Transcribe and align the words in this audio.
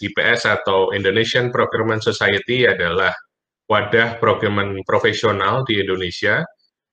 IPS 0.00 0.48
atau 0.48 0.92
Indonesian 0.92 1.48
Procurement 1.48 2.00
Society 2.00 2.68
adalah 2.68 3.12
wadah 3.66 4.22
procurement 4.22 4.78
profesional 4.86 5.66
di 5.66 5.82
Indonesia 5.82 6.42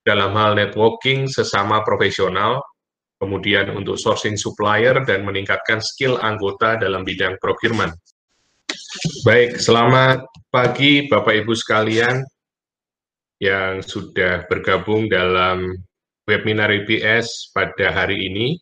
dalam 0.03 0.35
hal 0.35 0.57
networking 0.57 1.31
sesama 1.31 1.85
profesional, 1.85 2.59
kemudian 3.21 3.71
untuk 3.71 3.95
sourcing 3.95 4.35
supplier 4.35 4.99
dan 5.07 5.23
meningkatkan 5.23 5.79
skill 5.79 6.19
anggota 6.19 6.75
dalam 6.75 7.07
bidang 7.07 7.39
procurement. 7.39 7.93
Baik, 9.23 9.57
selamat 9.57 10.27
pagi 10.51 11.07
Bapak 11.07 11.45
Ibu 11.45 11.53
sekalian 11.55 12.19
yang 13.39 13.79
sudah 13.83 14.47
bergabung 14.47 15.07
dalam 15.07 15.71
webinar 16.27 16.71
IPS 16.71 17.51
pada 17.55 17.91
hari 17.91 18.27
ini. 18.27 18.59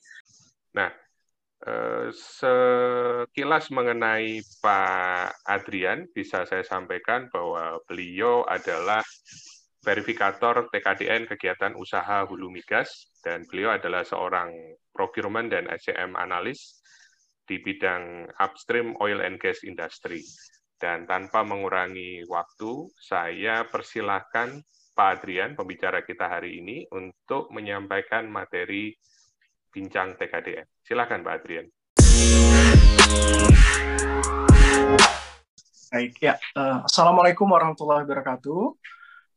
Eh, 1.62 2.10
sekilas 2.10 3.70
mengenai 3.70 4.42
Pak 4.66 5.46
Adrian, 5.46 6.10
bisa 6.10 6.42
saya 6.50 6.66
sampaikan 6.66 7.30
bahwa 7.30 7.78
beliau 7.86 8.42
adalah 8.50 9.06
verifikator 9.86 10.74
TKDN 10.74 11.30
kegiatan 11.30 11.78
usaha 11.78 12.26
hulu 12.26 12.50
migas, 12.50 13.14
dan 13.22 13.46
beliau 13.46 13.78
adalah 13.78 14.02
seorang 14.02 14.50
procurement 14.90 15.54
dan 15.54 15.70
SCM 15.70 16.18
analis 16.18 16.82
di 17.46 17.62
bidang 17.62 18.26
upstream 18.42 18.98
oil 18.98 19.22
and 19.22 19.38
gas 19.38 19.62
industry. 19.62 20.26
Dan 20.82 21.06
tanpa 21.06 21.46
mengurangi 21.46 22.26
waktu, 22.26 22.90
saya 22.98 23.70
persilahkan 23.70 24.66
Pak 24.98 25.10
Adrian, 25.22 25.54
pembicara 25.54 26.02
kita 26.02 26.26
hari 26.26 26.58
ini, 26.58 26.90
untuk 26.90 27.54
menyampaikan 27.54 28.26
materi 28.34 28.98
bincang 29.72 30.20
TKDN. 30.20 30.68
Silakan 30.84 31.24
Pak 31.24 31.34
Adrian. 31.42 31.66
Baik, 35.92 36.14
ya. 36.20 36.36
Uh, 36.56 36.84
Assalamualaikum 36.88 37.48
warahmatullahi 37.48 38.04
wabarakatuh. 38.04 38.76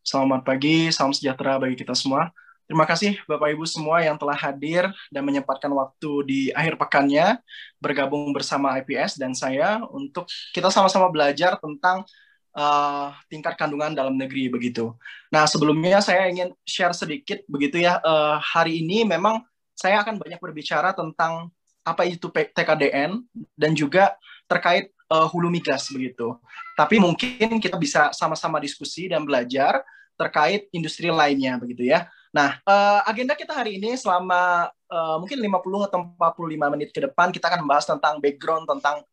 Selamat 0.05 0.43
pagi, 0.43 0.91
salam 0.93 1.15
sejahtera 1.15 1.57
bagi 1.57 1.79
kita 1.79 1.95
semua. 1.95 2.35
Terima 2.65 2.89
kasih 2.89 3.21
Bapak 3.29 3.53
Ibu 3.53 3.69
semua 3.69 4.01
yang 4.01 4.17
telah 4.17 4.37
hadir 4.37 4.89
dan 5.13 5.23
menyempatkan 5.25 5.69
waktu 5.69 6.11
di 6.25 6.41
akhir 6.57 6.81
pekannya 6.81 7.37
bergabung 7.77 8.33
bersama 8.33 8.81
IPS 8.81 9.21
dan 9.21 9.37
saya 9.37 9.85
untuk 9.93 10.25
kita 10.57 10.73
sama-sama 10.73 11.13
belajar 11.13 11.61
tentang 11.61 12.09
uh, 12.57 13.13
tingkat 13.29 13.61
kandungan 13.61 13.93
dalam 13.93 14.17
negeri 14.17 14.49
begitu. 14.49 14.97
Nah 15.29 15.45
sebelumnya 15.45 16.01
saya 16.01 16.25
ingin 16.25 16.57
share 16.65 16.97
sedikit 16.97 17.45
begitu 17.51 17.85
ya. 17.85 18.01
Uh, 18.01 18.41
hari 18.41 18.81
ini 18.81 19.05
memang 19.05 19.45
saya 19.75 20.01
akan 20.03 20.19
banyak 20.19 20.41
berbicara 20.41 20.95
tentang 20.95 21.51
apa 21.85 22.09
itu 22.09 22.33
TKDN 22.33 23.21
dan 23.53 23.77
juga 23.77 24.17
terkait 24.49 24.89
uh, 25.13 25.29
hulu 25.29 25.53
migas 25.53 25.93
begitu. 25.93 26.39
Tapi 26.79 26.97
mungkin 26.97 27.61
kita 27.61 27.77
bisa 27.77 28.11
sama-sama 28.17 28.57
diskusi 28.63 29.11
dan 29.11 29.23
belajar 29.29 29.85
terkait 30.17 30.71
industri 30.73 31.11
lainnya 31.11 31.61
begitu 31.61 31.85
ya. 31.85 32.09
Nah, 32.35 32.59
uh, 32.67 33.05
agenda 33.07 33.39
kita 33.39 33.55
hari 33.55 33.79
ini 33.79 33.95
selama 33.95 34.73
uh, 34.91 35.17
mungkin 35.23 35.39
50 35.39 35.87
atau 35.91 35.99
45 36.19 36.75
menit 36.75 36.91
ke 36.91 37.01
depan 37.05 37.31
kita 37.31 37.47
akan 37.47 37.63
membahas 37.63 37.87
tentang 37.87 38.19
background 38.19 38.67
tentang 38.67 39.07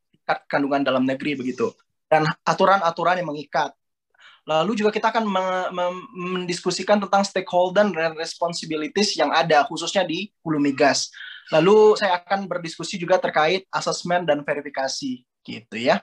kandungan 0.47 0.81
dalam 0.85 1.03
negeri 1.03 1.35
begitu 1.37 1.73
dan 2.07 2.27
aturan-aturan 2.45 3.19
yang 3.19 3.29
mengikat 3.29 3.71
Lalu 4.49 4.73
juga 4.73 4.89
kita 4.89 5.13
akan 5.13 5.25
mendiskusikan 6.11 6.97
tentang 6.97 7.21
stakeholder 7.21 7.93
dan 7.93 8.17
responsibilities 8.17 9.13
yang 9.13 9.29
ada 9.29 9.61
khususnya 9.69 10.01
di 10.01 10.33
hulu 10.41 10.57
migas. 10.57 11.13
Lalu 11.53 11.99
saya 11.99 12.17
akan 12.17 12.49
berdiskusi 12.49 12.97
juga 12.97 13.21
terkait 13.21 13.69
asesmen 13.69 14.25
dan 14.25 14.41
verifikasi 14.41 15.21
gitu 15.45 15.75
ya. 15.77 16.01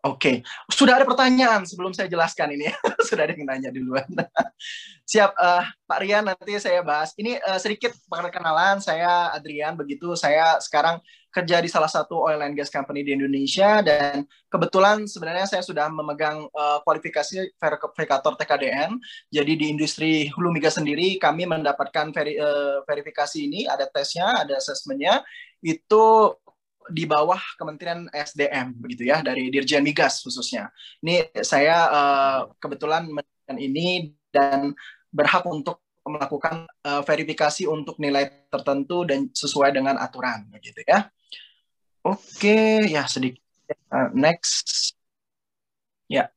Oke, 0.00 0.40
okay. 0.40 0.72
sudah 0.72 0.96
ada 0.96 1.04
pertanyaan 1.04 1.68
sebelum 1.68 1.92
saya 1.92 2.08
jelaskan 2.08 2.56
ini. 2.56 2.72
sudah 3.08 3.28
ada 3.28 3.36
yang 3.36 3.44
nanya 3.44 3.68
duluan. 3.68 4.08
Siap, 5.12 5.36
uh, 5.36 5.60
Pak 5.84 5.98
Rian 6.00 6.24
nanti 6.24 6.56
saya 6.56 6.80
bahas. 6.80 7.12
Ini 7.20 7.36
uh, 7.36 7.60
sedikit 7.60 7.92
perkenalan, 8.08 8.80
saya 8.80 9.28
Adrian, 9.36 9.76
begitu 9.76 10.16
saya 10.16 10.56
sekarang 10.56 11.04
kerja 11.28 11.60
di 11.60 11.68
salah 11.68 11.92
satu 11.92 12.16
oil 12.16 12.40
and 12.40 12.56
gas 12.56 12.72
company 12.72 13.04
di 13.04 13.12
Indonesia 13.12 13.84
dan 13.84 14.24
kebetulan 14.48 15.04
sebenarnya 15.04 15.44
saya 15.44 15.60
sudah 15.60 15.92
memegang 15.92 16.48
uh, 16.48 16.80
kualifikasi 16.80 17.52
verifikator 17.60 18.40
TKDN. 18.40 18.96
Jadi 19.28 19.52
di 19.52 19.66
industri 19.68 20.32
hulu 20.32 20.48
migas 20.48 20.80
sendiri 20.80 21.20
kami 21.20 21.44
mendapatkan 21.44 22.08
veri, 22.08 22.40
uh, 22.40 22.80
verifikasi 22.88 23.36
ini, 23.36 23.68
ada 23.68 23.84
tesnya, 23.84 24.48
ada 24.48 24.56
asesmennya. 24.56 25.20
Itu 25.60 26.34
di 26.90 27.06
bawah 27.06 27.40
Kementerian 27.56 28.10
SDM 28.12 28.76
begitu 28.76 29.08
ya 29.08 29.22
dari 29.24 29.48
Dirjen 29.48 29.86
Migas 29.86 30.20
khususnya. 30.20 30.68
Ini 31.00 31.30
saya 31.40 31.76
uh, 31.88 32.40
kebetulan 32.58 33.08
melakukan 33.08 33.56
ini 33.56 34.14
dan 34.30 34.74
berhak 35.10 35.46
untuk 35.46 35.82
melakukan 36.06 36.66
uh, 36.86 37.02
verifikasi 37.06 37.68
untuk 37.70 37.98
nilai 38.02 38.46
tertentu 38.50 39.06
dan 39.06 39.30
sesuai 39.30 39.74
dengan 39.74 39.96
aturan 39.96 40.48
begitu 40.50 40.82
ya. 40.86 41.06
Oke, 42.00 42.88
ya 42.88 43.04
sedikit 43.04 43.42
uh, 43.92 44.08
next. 44.16 44.96
Ya. 46.08 46.32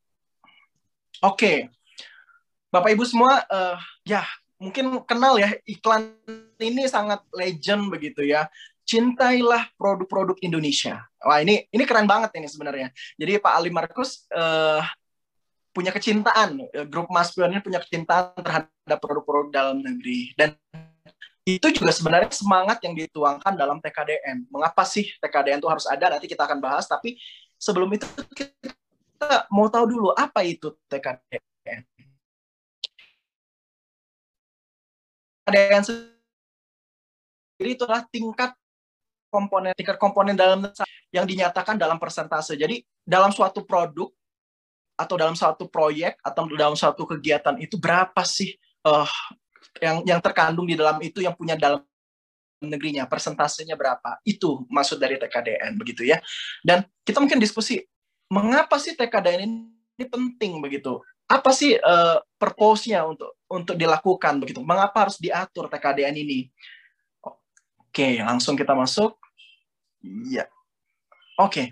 Oke. 1.24 1.72
Bapak 2.74 2.94
Ibu 2.98 3.06
semua 3.06 3.46
uh, 3.48 3.78
ya 4.04 4.26
mungkin 4.58 5.04
kenal 5.04 5.38
ya 5.38 5.54
iklan 5.68 6.16
ini 6.58 6.88
sangat 6.88 7.20
legend 7.36 7.92
begitu 7.92 8.24
ya 8.24 8.48
cintailah 8.94 9.74
produk-produk 9.74 10.38
Indonesia. 10.46 11.02
Wah 11.26 11.42
ini 11.42 11.66
ini 11.74 11.84
keren 11.90 12.06
banget 12.06 12.38
ini 12.38 12.46
sebenarnya. 12.46 12.94
Jadi 13.18 13.42
Pak 13.42 13.54
Ali 13.58 13.74
Markus 13.74 14.30
uh, 14.30 14.86
punya 15.74 15.90
kecintaan, 15.90 16.62
uh, 16.62 16.86
grup 16.86 17.10
Mas 17.10 17.34
ini 17.34 17.58
punya 17.66 17.82
kecintaan 17.82 18.38
terhadap 18.38 18.98
produk-produk 19.02 19.50
dalam 19.50 19.82
negeri 19.82 20.38
dan 20.38 20.54
itu 21.44 21.68
juga 21.76 21.92
sebenarnya 21.92 22.32
semangat 22.32 22.80
yang 22.86 22.96
dituangkan 22.96 23.58
dalam 23.58 23.82
TKDN. 23.84 24.48
Mengapa 24.48 24.88
sih 24.88 25.12
TKDN 25.20 25.60
itu 25.60 25.68
harus 25.68 25.84
ada? 25.90 26.16
Nanti 26.16 26.32
kita 26.32 26.48
akan 26.48 26.64
bahas. 26.64 26.88
Tapi 26.88 27.20
sebelum 27.60 27.92
itu 27.92 28.08
kita 28.32 29.52
mau 29.52 29.68
tahu 29.68 29.92
dulu 29.92 30.16
apa 30.16 30.40
itu 30.48 30.72
TKDN. 30.88 31.84
TKDN 35.44 35.84
sendiri 35.84 37.76
itulah 37.76 38.08
tingkat 38.08 38.56
komponen 39.34 39.74
tingkat 39.74 39.98
komponen 39.98 40.38
dalam 40.38 40.70
yang 41.10 41.26
dinyatakan 41.26 41.74
dalam 41.74 41.98
persentase. 41.98 42.54
Jadi 42.54 42.86
dalam 43.02 43.34
suatu 43.34 43.66
produk 43.66 44.14
atau 44.94 45.16
dalam 45.18 45.34
suatu 45.34 45.66
proyek 45.66 46.22
atau 46.22 46.46
dalam 46.54 46.78
suatu 46.78 47.10
kegiatan 47.10 47.58
itu 47.58 47.82
berapa 47.82 48.22
sih 48.22 48.54
uh, 48.86 49.10
yang 49.82 50.06
yang 50.06 50.20
terkandung 50.22 50.70
di 50.70 50.78
dalam 50.78 51.02
itu 51.02 51.26
yang 51.26 51.34
punya 51.34 51.58
dalam 51.58 51.82
negerinya? 52.62 53.10
Persentasenya 53.10 53.74
berapa? 53.74 54.22
Itu 54.22 54.70
maksud 54.70 55.02
dari 55.02 55.18
TKDN 55.18 55.74
begitu 55.82 56.06
ya. 56.06 56.22
Dan 56.62 56.86
kita 57.02 57.18
mungkin 57.18 57.42
diskusi 57.42 57.82
mengapa 58.30 58.78
sih 58.78 58.94
TKDN 58.94 59.42
ini 59.98 60.06
penting 60.06 60.62
begitu? 60.62 61.02
Apa 61.26 61.50
sih 61.50 61.74
uh, 61.74 62.22
purpose-nya 62.38 63.02
untuk 63.10 63.34
untuk 63.50 63.74
dilakukan 63.74 64.38
begitu? 64.38 64.62
Mengapa 64.62 65.10
harus 65.10 65.18
diatur 65.18 65.70
TKDN 65.74 66.14
ini? 66.22 66.54
Oke 67.94 68.18
langsung 68.22 68.58
kita 68.58 68.74
masuk 68.74 69.23
Iya. 70.04 70.46
Oke. 71.40 71.72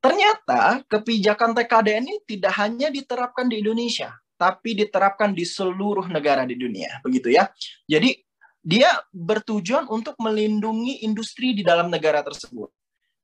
Ternyata 0.00 0.84
kebijakan 0.84 1.56
TKDN 1.56 2.04
ini 2.04 2.18
tidak 2.28 2.52
hanya 2.60 2.92
diterapkan 2.92 3.48
di 3.48 3.64
Indonesia, 3.64 4.12
tapi 4.36 4.76
diterapkan 4.76 5.32
di 5.32 5.48
seluruh 5.48 6.04
negara 6.12 6.44
di 6.44 6.60
dunia, 6.60 7.00
begitu 7.00 7.32
ya. 7.32 7.48
Jadi 7.88 8.20
dia 8.60 8.92
bertujuan 9.12 9.88
untuk 9.88 10.16
melindungi 10.20 11.04
industri 11.04 11.56
di 11.56 11.64
dalam 11.64 11.88
negara 11.88 12.20
tersebut. 12.20 12.68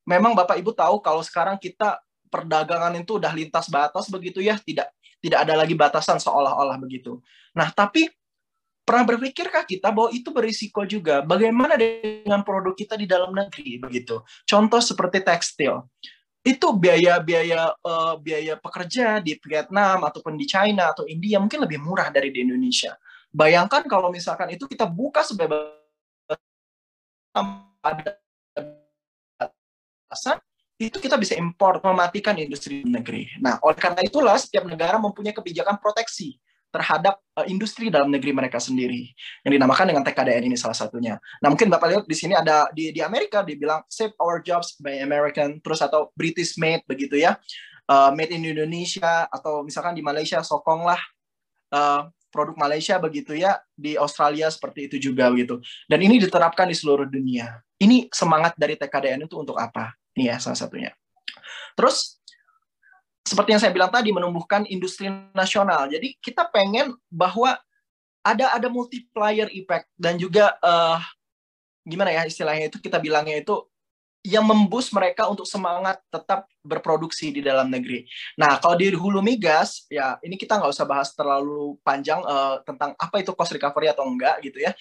Memang 0.09 0.33
Bapak 0.33 0.57
Ibu 0.57 0.73
tahu 0.73 1.05
kalau 1.05 1.21
sekarang 1.21 1.61
kita 1.61 2.01
perdagangan 2.33 2.97
itu 2.97 3.21
udah 3.21 3.33
lintas 3.37 3.69
batas 3.69 4.09
begitu 4.09 4.41
ya, 4.41 4.57
tidak 4.61 4.89
tidak 5.21 5.45
ada 5.45 5.55
lagi 5.61 5.77
batasan 5.77 6.17
seolah-olah 6.17 6.81
begitu. 6.81 7.21
Nah, 7.53 7.69
tapi 7.73 8.09
Pernah 8.85 9.05
berpikirkah 9.07 9.63
kita 9.69 9.95
bahwa 9.95 10.11
itu 10.11 10.35
berisiko 10.35 10.83
juga? 10.83 11.23
Bagaimana 11.23 11.79
dengan 11.79 12.43
produk 12.43 12.75
kita 12.75 12.99
di 12.99 13.07
dalam 13.07 13.31
negeri 13.31 13.79
begitu? 13.79 14.25
Contoh 14.43 14.83
seperti 14.83 15.23
tekstil. 15.23 15.87
Itu 16.41 16.73
biaya-biaya 16.73 17.77
uh, 17.85 18.15
biaya 18.17 18.57
pekerja 18.57 19.21
di 19.21 19.37
Vietnam 19.37 20.03
ataupun 20.09 20.35
di 20.41 20.49
China 20.49 20.91
atau 20.91 21.05
India 21.05 21.37
mungkin 21.37 21.63
lebih 21.63 21.79
murah 21.79 22.09
dari 22.09 22.33
di 22.33 22.43
Indonesia. 22.43 22.97
Bayangkan 23.31 23.87
kalau 23.87 24.11
misalkan 24.11 24.51
itu 24.51 24.67
kita 24.67 24.89
buka 24.89 25.23
sebagai 25.23 25.79
ada 27.85 28.11
itu 30.81 30.97
kita 30.97 31.21
bisa 31.21 31.37
import 31.37 31.85
mematikan 31.85 32.35
industri 32.41 32.83
negeri. 32.83 33.29
Nah, 33.39 33.61
oleh 33.61 33.77
karena 33.77 34.01
itulah 34.03 34.35
setiap 34.41 34.65
negara 34.65 34.97
mempunyai 34.97 35.37
kebijakan 35.37 35.77
proteksi 35.77 36.41
terhadap 36.71 37.19
uh, 37.35 37.47
industri 37.51 37.91
dalam 37.91 38.09
negeri 38.09 38.31
mereka 38.31 38.63
sendiri 38.63 39.11
yang 39.43 39.53
dinamakan 39.59 39.91
dengan 39.91 40.03
TKDN 40.07 40.51
ini 40.51 40.57
salah 40.57 40.79
satunya. 40.79 41.19
Nah 41.43 41.51
mungkin 41.51 41.67
bapak 41.67 41.87
lihat 41.91 42.05
di 42.07 42.17
sini 42.17 42.39
ada 42.39 42.71
di 42.71 42.95
di 42.95 43.03
Amerika 43.03 43.43
dibilang 43.43 43.83
save 43.91 44.15
our 44.23 44.39
jobs 44.41 44.79
by 44.79 45.03
American 45.03 45.59
terus 45.61 45.83
atau 45.83 46.15
British 46.15 46.55
made 46.57 46.87
begitu 46.87 47.19
ya, 47.19 47.37
uh, 47.91 48.15
made 48.15 48.31
in 48.31 48.47
Indonesia 48.47 49.27
atau 49.29 49.67
misalkan 49.67 49.99
di 49.99 50.03
Malaysia 50.03 50.39
sokonglah 50.47 50.99
uh, 51.75 52.07
produk 52.31 52.55
Malaysia 52.55 52.95
begitu 53.03 53.35
ya 53.35 53.59
di 53.75 53.99
Australia 53.99 54.47
seperti 54.47 54.87
itu 54.87 55.11
juga 55.11 55.27
begitu 55.35 55.59
dan 55.91 55.99
ini 55.99 56.23
diterapkan 56.23 56.71
di 56.71 56.79
seluruh 56.79 57.11
dunia. 57.11 57.59
Ini 57.81 58.13
semangat 58.15 58.55
dari 58.55 58.79
TKDN 58.79 59.27
itu 59.27 59.35
untuk 59.41 59.59
apa? 59.59 59.97
Ini 60.15 60.31
ya 60.31 60.37
salah 60.39 60.59
satunya. 60.59 60.93
Terus 61.75 62.20
seperti 63.25 63.53
yang 63.55 63.63
saya 63.63 63.73
bilang 63.73 63.93
tadi 63.93 64.11
menumbuhkan 64.11 64.65
industri 64.67 65.13
nasional. 65.37 65.87
Jadi 65.87 66.17
kita 66.19 66.49
pengen 66.49 66.97
bahwa 67.13 67.57
ada 68.21 68.53
ada 68.53 68.69
multiplier 68.69 69.49
effect 69.53 69.89
dan 69.97 70.21
juga 70.21 70.57
uh, 70.61 71.01
gimana 71.85 72.13
ya 72.13 72.29
istilahnya 72.29 72.69
itu 72.69 72.77
kita 72.77 73.01
bilangnya 73.01 73.41
itu 73.41 73.65
yang 74.21 74.45
membus 74.45 74.93
mereka 74.93 75.25
untuk 75.33 75.49
semangat 75.49 75.97
tetap 76.13 76.45
berproduksi 76.61 77.33
di 77.33 77.41
dalam 77.41 77.73
negeri. 77.73 78.05
Nah, 78.37 78.61
kalau 78.61 78.77
di 78.77 78.93
hulu 78.93 79.25
migas, 79.25 79.89
ya 79.89 80.21
ini 80.21 80.37
kita 80.37 80.61
nggak 80.61 80.77
usah 80.77 80.85
bahas 80.85 81.09
terlalu 81.17 81.81
panjang 81.81 82.21
uh, 82.21 82.61
tentang 82.69 82.93
apa 83.01 83.17
itu 83.25 83.33
cost 83.33 83.57
recovery 83.57 83.89
atau 83.89 84.05
enggak 84.05 84.45
gitu 84.45 84.61
ya. 84.61 84.77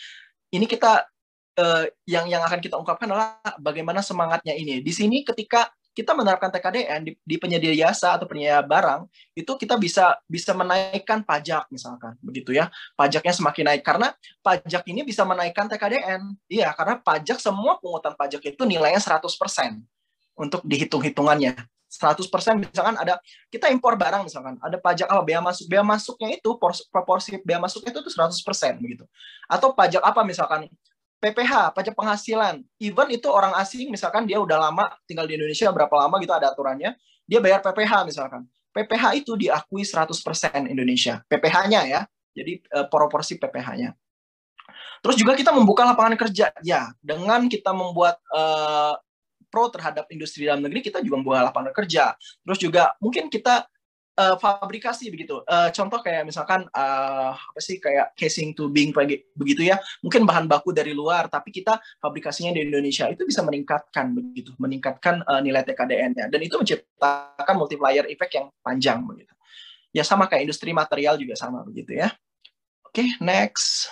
Ini 0.51 0.68
kita 0.68 1.07
uh, 1.56 1.83
yang 2.03 2.27
yang 2.27 2.44
akan 2.44 2.59
kita 2.59 2.75
ungkapkan 2.75 3.07
adalah 3.07 3.39
bagaimana 3.63 4.03
semangatnya 4.03 4.59
ini. 4.59 4.83
Di 4.83 4.92
sini 4.92 5.24
ketika 5.24 5.71
kita 6.00 6.16
menerapkan 6.16 6.48
TKDN 6.48 7.04
di, 7.04 7.12
di 7.19 7.36
penyedia 7.36 7.75
jasa 7.75 8.16
atau 8.16 8.24
penyedia 8.24 8.63
barang 8.63 9.04
itu 9.36 9.51
kita 9.60 9.75
bisa 9.75 10.16
bisa 10.31 10.56
menaikkan 10.56 11.19
pajak 11.28 11.68
misalkan 11.68 12.16
begitu 12.24 12.56
ya. 12.56 12.72
Pajaknya 12.96 13.36
semakin 13.36 13.75
naik 13.75 13.84
karena 13.84 14.16
pajak 14.40 14.88
ini 14.88 15.04
bisa 15.04 15.28
menaikkan 15.28 15.68
TKDN 15.68 16.40
iya 16.48 16.72
karena 16.72 17.04
pajak 17.04 17.44
semua 17.44 17.75
pungutan 17.84 18.16
pajak 18.16 18.40
itu 18.48 18.63
nilainya 18.63 19.04
100% 19.04 19.28
untuk 20.40 20.63
dihitung-hitungannya. 20.63 21.60
100% 21.90 22.31
misalkan 22.63 22.95
ada 22.95 23.19
kita 23.52 23.68
impor 23.68 24.00
barang 24.00 24.24
misalkan 24.24 24.56
ada 24.62 24.78
pajak 24.80 25.10
apa 25.10 25.25
bea 25.25 25.42
masuk 25.44 25.66
bea 25.68 25.84
masuknya 25.84 26.38
itu 26.38 26.50
proporsi 26.94 27.42
bea 27.44 27.60
masuknya 27.60 27.92
itu 27.92 28.00
tuh 28.07 28.13
100% 28.16 28.80
begitu. 28.80 29.04
Atau 29.52 29.75
pajak 29.75 30.00
apa 30.00 30.24
misalkan 30.24 30.72
PPH, 31.19 31.75
pajak 31.75 31.94
penghasilan. 31.94 32.63
Even 32.80 33.07
itu 33.12 33.27
orang 33.27 33.51
asing, 33.60 33.92
misalkan 33.92 34.24
dia 34.24 34.39
udah 34.39 34.71
lama 34.71 34.88
tinggal 35.04 35.27
di 35.27 35.36
Indonesia, 35.36 35.68
berapa 35.69 35.92
lama 35.92 36.16
gitu 36.24 36.31
ada 36.31 36.51
aturannya, 36.51 36.95
dia 37.27 37.39
bayar 37.44 37.60
PPH 37.60 38.07
misalkan. 38.07 38.48
PPH 38.71 39.19
itu 39.19 39.36
diakui 39.36 39.83
100% 39.83 40.16
Indonesia. 40.71 41.19
PPH-nya 41.27 41.81
ya, 41.92 42.01
jadi 42.31 42.63
uh, 42.71 42.88
proporsi 42.88 43.36
PPH-nya. 43.36 43.92
Terus 45.04 45.16
juga 45.19 45.36
kita 45.36 45.51
membuka 45.51 45.83
lapangan 45.83 46.16
kerja. 46.16 46.56
Ya, 46.63 46.92
dengan 47.04 47.48
kita 47.51 47.71
membuat 47.75 48.19
uh, 48.31 48.95
pro 49.50 49.68
terhadap 49.74 50.07
industri 50.13 50.45
dalam 50.48 50.63
negeri, 50.63 50.86
kita 50.86 51.04
juga 51.04 51.19
membuka 51.19 51.44
lapangan 51.51 51.74
kerja. 51.75 52.16
Terus 52.45 52.60
juga 52.62 52.94
mungkin 53.01 53.27
kita 53.27 53.66
uh, 54.19 54.36
fabrikasi 54.36 55.07
begitu. 55.07 55.39
Uh, 55.48 55.71
contoh 55.71 56.04
kayak 56.04 56.27
misalkan 56.27 56.68
uh, 56.75 57.31
apa 57.31 57.60
sih 57.63 57.80
kayak 57.80 58.12
casing 58.19 58.51
tubing 58.51 58.92
begitu 59.39 59.71
ya. 59.71 59.80
Mungkin 60.04 60.27
bahan 60.27 60.51
baku 60.51 60.75
dari 60.75 60.92
luar, 60.92 61.31
tapi 61.31 61.56
kita 61.56 61.80
fabrikasinya 62.04 62.51
di 62.51 62.68
Indonesia 62.68 63.07
itu 63.07 63.24
bisa 63.24 63.39
meningkatkan 63.39 64.12
begitu, 64.12 64.51
meningkatkan 64.60 65.24
uh, 65.24 65.39
nilai 65.39 65.63
TKDN-nya 65.63 66.27
dan 66.27 66.42
itu 66.44 66.60
menciptakan 66.60 67.56
multiplier 67.56 68.04
effect 68.12 68.36
yang 68.36 68.51
panjang 68.60 69.00
begitu. 69.07 69.31
Ya 69.95 70.04
sama 70.06 70.27
kayak 70.27 70.45
industri 70.45 70.75
material 70.75 71.16
juga 71.16 71.39
sama 71.39 71.63
begitu 71.63 71.95
ya. 71.95 72.12
Oke, 72.86 73.06
okay, 73.06 73.07
next. 73.24 73.89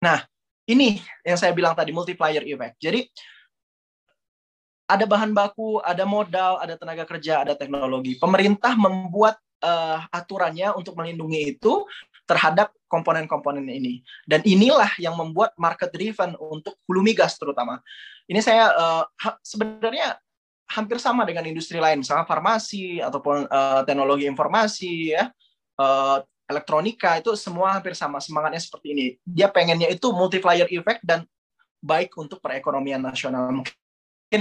Nah, 0.00 0.24
ini 0.64 1.02
yang 1.26 1.36
saya 1.36 1.52
bilang 1.52 1.74
tadi 1.74 1.92
multiplier 1.92 2.42
effect. 2.46 2.78
Jadi 2.80 3.04
ada 4.90 5.06
bahan 5.06 5.30
baku, 5.30 5.78
ada 5.86 6.02
modal, 6.02 6.58
ada 6.58 6.74
tenaga 6.74 7.06
kerja, 7.06 7.46
ada 7.46 7.54
teknologi. 7.54 8.18
Pemerintah 8.18 8.74
membuat 8.74 9.38
uh, 9.62 10.02
aturannya 10.10 10.74
untuk 10.74 10.98
melindungi 10.98 11.56
itu 11.56 11.86
terhadap 12.26 12.74
komponen-komponen 12.90 13.66
ini. 13.70 14.02
Dan 14.26 14.42
inilah 14.46 14.90
yang 14.98 15.14
membuat 15.14 15.54
market 15.58 15.90
driven 15.94 16.34
untuk 16.38 16.78
hulu 16.86 17.02
migas 17.02 17.38
terutama. 17.38 17.78
Ini 18.26 18.38
saya 18.42 18.70
uh, 18.74 19.02
ha 19.06 19.30
sebenarnya 19.42 20.18
hampir 20.70 21.02
sama 21.02 21.26
dengan 21.26 21.42
industri 21.46 21.82
lain, 21.82 22.02
misalnya 22.02 22.26
farmasi 22.26 23.02
ataupun 23.02 23.50
uh, 23.50 23.82
teknologi 23.82 24.26
informasi 24.26 25.14
ya. 25.14 25.30
Uh, 25.74 26.22
elektronika 26.50 27.14
itu 27.18 27.30
semua 27.38 27.78
hampir 27.78 27.94
sama 27.94 28.18
semangatnya 28.18 28.58
seperti 28.58 28.86
ini. 28.90 29.06
Dia 29.22 29.46
pengennya 29.46 29.86
itu 29.86 30.10
multiplier 30.10 30.66
effect 30.66 31.02
dan 31.06 31.22
baik 31.78 32.14
untuk 32.18 32.42
perekonomian 32.42 33.02
nasional. 33.02 33.50
Mungkin 33.50 34.40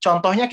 Contohnya 0.00 0.48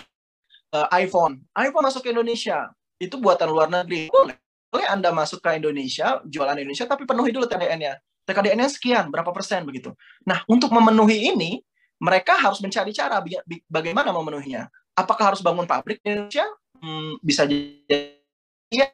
uh, 0.75 0.87
iPhone. 0.93 1.41
iPhone 1.55 1.85
masuk 1.87 2.03
ke 2.03 2.11
Indonesia. 2.11 2.69
Itu 2.99 3.17
buatan 3.17 3.49
luar 3.49 3.71
negeri. 3.71 4.11
Boleh. 4.11 4.35
Boleh 4.67 4.87
Anda 4.91 5.15
masuk 5.15 5.39
ke 5.39 5.55
Indonesia, 5.55 6.19
jualan 6.27 6.59
Indonesia, 6.59 6.83
tapi 6.83 7.07
penuhi 7.07 7.31
dulu 7.31 7.47
TKDN-nya. 7.47 8.03
TKDN-nya 8.27 8.67
sekian, 8.67 9.07
berapa 9.07 9.31
persen 9.31 9.63
begitu. 9.63 9.95
Nah, 10.27 10.43
untuk 10.51 10.75
memenuhi 10.75 11.31
ini, 11.31 11.63
mereka 12.03 12.35
harus 12.35 12.59
mencari 12.59 12.91
cara 12.91 13.23
bagaimana 13.71 14.11
memenuhinya. 14.11 14.67
Apakah 14.91 15.31
harus 15.31 15.39
bangun 15.39 15.63
pabrik 15.63 16.03
di 16.03 16.11
Indonesia? 16.11 16.43
Hmm, 16.83 17.15
bisa 17.23 17.47
jadi. 17.47 18.19
Ya. 18.67 18.91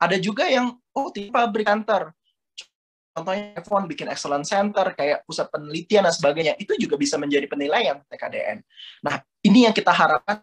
Ada 0.00 0.16
juga 0.16 0.48
yang, 0.48 0.72
oh, 0.96 1.12
tipe 1.12 1.28
pabrik 1.28 1.68
kantor 1.68 2.16
contohnya 3.18 3.58
iPhone 3.58 3.90
bikin 3.90 4.06
excellent 4.06 4.46
center, 4.46 4.94
kayak 4.94 5.26
pusat 5.26 5.50
penelitian 5.50 6.06
dan 6.06 6.14
sebagainya, 6.14 6.54
itu 6.62 6.78
juga 6.78 6.94
bisa 6.94 7.18
menjadi 7.18 7.50
penilaian 7.50 7.98
TKDN. 8.06 8.62
Nah, 9.02 9.18
ini 9.42 9.66
yang 9.66 9.74
kita 9.74 9.90
harapkan 9.90 10.38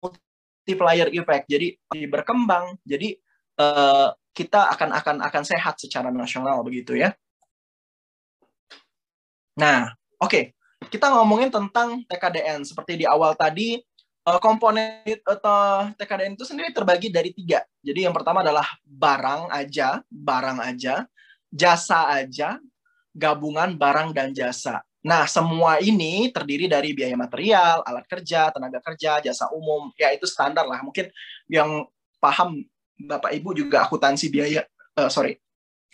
multiplier 0.00 1.12
effect. 1.12 1.44
Jadi 1.52 1.76
berkembang, 2.08 2.80
jadi 2.88 3.20
uh, 3.60 4.16
kita 4.32 4.72
akan 4.72 4.96
akan 4.96 5.16
akan 5.28 5.42
sehat 5.44 5.76
secara 5.76 6.08
nasional 6.08 6.64
begitu 6.64 6.96
ya. 6.96 7.12
Nah, 9.60 9.92
oke. 10.16 10.30
Okay. 10.30 10.44
Kita 10.78 11.10
ngomongin 11.10 11.50
tentang 11.50 12.06
TKDN. 12.06 12.62
Seperti 12.62 13.02
di 13.02 13.04
awal 13.04 13.34
tadi, 13.34 13.82
komponen 14.36 15.00
atau 15.24 15.88
TKDN 15.96 16.36
itu 16.36 16.44
sendiri 16.44 16.68
terbagi 16.76 17.08
dari 17.08 17.32
tiga. 17.32 17.64
Jadi 17.80 18.04
yang 18.04 18.12
pertama 18.12 18.44
adalah 18.44 18.68
barang 18.84 19.48
aja, 19.48 20.04
barang 20.12 20.60
aja, 20.60 21.08
jasa 21.48 22.12
aja, 22.12 22.60
gabungan 23.16 23.72
barang 23.80 24.12
dan 24.12 24.36
jasa. 24.36 24.84
Nah, 25.00 25.24
semua 25.24 25.80
ini 25.80 26.28
terdiri 26.28 26.68
dari 26.68 26.92
biaya 26.92 27.16
material, 27.16 27.80
alat 27.86 28.04
kerja, 28.04 28.52
tenaga 28.52 28.82
kerja, 28.84 29.24
jasa 29.24 29.48
umum. 29.56 29.88
Ya, 29.96 30.12
itu 30.12 30.28
standar 30.28 30.68
lah. 30.68 30.84
Mungkin 30.84 31.08
yang 31.48 31.88
paham 32.20 32.60
Bapak 32.98 33.32
Ibu 33.32 33.54
juga 33.54 33.86
akuntansi 33.86 34.28
biaya, 34.28 34.66
uh, 34.98 35.08
sorry, 35.08 35.38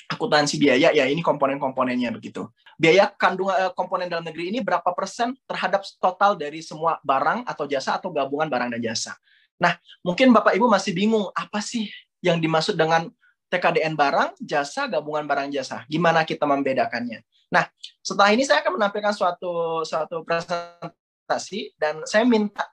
akuntansi 0.08 0.56
biaya 0.56 0.88
ya 0.92 1.04
ini 1.04 1.20
komponen-komponennya 1.20 2.10
begitu. 2.16 2.48
Biaya 2.76 3.10
kandungan 3.14 3.54
uh, 3.68 3.72
komponen 3.72 4.10
dalam 4.10 4.26
negeri 4.26 4.50
ini 4.50 4.58
berapa 4.60 4.90
persen 4.92 5.34
terhadap 5.46 5.86
total 5.98 6.34
dari 6.34 6.60
semua 6.60 6.98
barang 7.06 7.46
atau 7.46 7.64
jasa 7.64 7.96
atau 7.96 8.10
gabungan 8.10 8.50
barang 8.50 8.74
dan 8.74 8.80
jasa. 8.82 9.14
Nah, 9.58 9.78
mungkin 10.02 10.34
Bapak 10.34 10.58
Ibu 10.58 10.66
masih 10.66 10.92
bingung 10.92 11.30
apa 11.34 11.62
sih 11.62 11.86
yang 12.24 12.42
dimaksud 12.42 12.74
dengan 12.74 13.06
TKDN 13.52 13.94
barang, 13.94 14.34
jasa, 14.42 14.90
gabungan 14.90 15.22
barang 15.28 15.54
jasa. 15.54 15.86
Gimana 15.86 16.26
kita 16.26 16.42
membedakannya? 16.42 17.22
Nah, 17.52 17.70
setelah 18.02 18.34
ini 18.34 18.42
saya 18.42 18.66
akan 18.66 18.80
menampilkan 18.80 19.14
suatu 19.14 19.86
suatu 19.86 20.26
presentasi 20.26 21.78
dan 21.78 22.02
saya 22.02 22.26
minta 22.26 22.66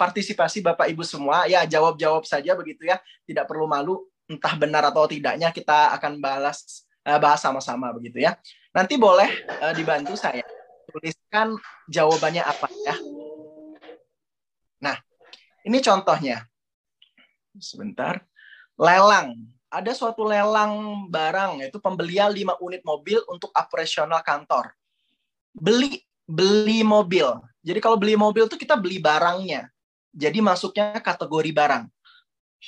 partisipasi 0.00 0.64
Bapak 0.64 0.88
Ibu 0.88 1.04
semua 1.04 1.44
ya 1.44 1.68
jawab-jawab 1.68 2.24
saja 2.24 2.56
begitu 2.56 2.88
ya, 2.88 2.96
tidak 3.28 3.44
perlu 3.44 3.68
malu 3.68 4.08
entah 4.24 4.56
benar 4.56 4.88
atau 4.88 5.04
tidaknya 5.04 5.52
kita 5.52 5.92
akan 6.00 6.16
balas 6.16 6.86
uh, 7.04 7.20
bahas 7.20 7.44
sama-sama 7.44 7.92
begitu 7.92 8.24
ya. 8.24 8.38
Nanti 8.72 8.96
boleh 8.96 9.28
uh, 9.60 9.72
dibantu 9.76 10.16
saya 10.16 10.40
tuliskan 10.88 11.56
jawabannya 11.88 12.44
apa 12.44 12.68
ya. 12.84 12.96
Nah, 14.82 14.96
ini 15.64 15.78
contohnya. 15.80 16.44
Sebentar. 17.60 18.24
Lelang. 18.76 19.36
Ada 19.72 19.96
suatu 19.96 20.28
lelang 20.28 21.04
barang 21.08 21.64
yaitu 21.64 21.80
pembelian 21.80 22.28
5 22.28 22.60
unit 22.60 22.82
mobil 22.84 23.24
untuk 23.28 23.48
operasional 23.56 24.20
kantor. 24.20 24.72
Beli 25.52 26.04
beli 26.28 26.84
mobil. 26.84 27.28
Jadi 27.64 27.78
kalau 27.80 27.96
beli 27.96 28.16
mobil 28.16 28.44
itu 28.48 28.56
kita 28.56 28.76
beli 28.76 29.00
barangnya. 29.00 29.68
Jadi 30.12 30.44
masuknya 30.44 31.00
kategori 31.00 31.50
barang. 31.56 31.84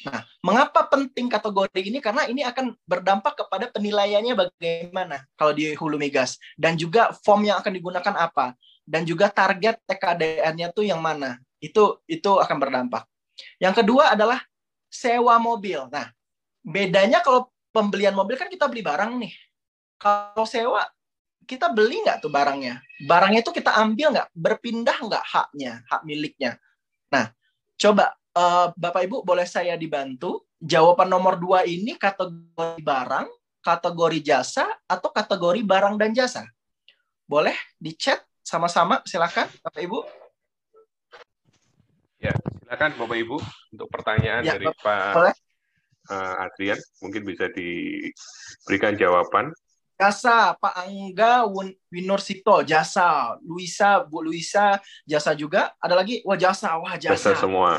Nah, 0.02 0.26
mengapa 0.42 0.90
penting 0.90 1.30
kategori 1.30 1.70
ini? 1.78 2.02
Karena 2.02 2.26
ini 2.26 2.42
akan 2.42 2.74
berdampak 2.82 3.46
kepada 3.46 3.70
penilaiannya 3.70 4.34
bagaimana 4.34 5.22
kalau 5.38 5.54
di 5.54 5.70
hulu 5.78 5.94
migas 5.94 6.34
dan 6.58 6.74
juga 6.74 7.14
form 7.22 7.46
yang 7.46 7.62
akan 7.62 7.72
digunakan 7.78 8.14
apa 8.18 8.58
dan 8.82 9.06
juga 9.06 9.30
target 9.30 9.78
TKDN-nya 9.86 10.74
tuh 10.74 10.84
yang 10.84 10.98
mana. 10.98 11.38
itu 11.64 11.96
itu 12.04 12.28
akan 12.28 12.60
berdampak. 12.60 13.08
Yang 13.56 13.80
kedua 13.80 14.12
adalah 14.12 14.44
sewa 14.92 15.40
mobil. 15.40 15.88
Nah, 15.88 16.12
bedanya 16.60 17.24
kalau 17.24 17.48
pembelian 17.72 18.12
mobil 18.12 18.36
kan 18.36 18.52
kita 18.52 18.68
beli 18.68 18.84
barang 18.84 19.16
nih. 19.16 19.32
Kalau 19.96 20.44
sewa 20.44 20.84
kita 21.48 21.72
beli 21.72 22.04
nggak 22.04 22.20
tuh 22.20 22.28
barangnya? 22.28 22.84
Barangnya 23.08 23.40
itu 23.40 23.48
kita 23.48 23.72
ambil 23.80 24.12
nggak? 24.12 24.28
Berpindah 24.36 24.98
nggak 25.08 25.24
haknya, 25.24 25.80
hak 25.88 26.04
miliknya? 26.04 26.60
Nah, 27.08 27.32
coba 27.80 28.12
uh, 28.34 28.66
Bapak 28.74 29.02
Ibu 29.06 29.22
boleh 29.22 29.46
saya 29.46 29.78
dibantu 29.78 30.44
jawaban 30.58 31.08
nomor 31.08 31.38
dua 31.38 31.62
ini 31.64 31.94
kategori 31.96 32.82
barang, 32.82 33.26
kategori 33.62 34.18
jasa, 34.20 34.66
atau 34.84 35.08
kategori 35.14 35.62
barang 35.64 35.94
dan 35.96 36.10
jasa? 36.12 36.44
Boleh 37.24 37.56
di 37.80 37.96
chat 37.96 38.20
sama-sama, 38.44 39.00
silakan 39.08 39.48
Bapak 39.64 39.80
Ibu. 39.80 39.98
Ya, 42.20 42.34
silakan 42.64 42.90
Bapak 43.00 43.16
Ibu 43.16 43.36
untuk 43.72 43.88
pertanyaan 43.88 44.42
ya, 44.44 44.58
dari 44.58 44.68
Pak 44.68 45.14
boleh. 45.16 45.34
Uh, 46.04 46.36
Adrian, 46.44 46.76
mungkin 47.00 47.24
bisa 47.24 47.48
diberikan 47.48 48.92
jawaban. 48.92 49.56
Jasa, 49.94 50.58
Pak 50.58 50.74
Angga 50.74 51.46
Winorsito, 51.86 52.66
jasa. 52.66 53.38
Luisa, 53.46 54.02
Bu 54.02 54.26
Luisa, 54.26 54.82
jasa 55.06 55.38
juga. 55.38 55.70
Ada 55.78 55.94
lagi, 55.94 56.18
wah 56.26 56.34
jasa, 56.34 56.74
wah 56.82 56.98
jasa. 56.98 57.30
Jasa 57.30 57.38
semua. 57.38 57.78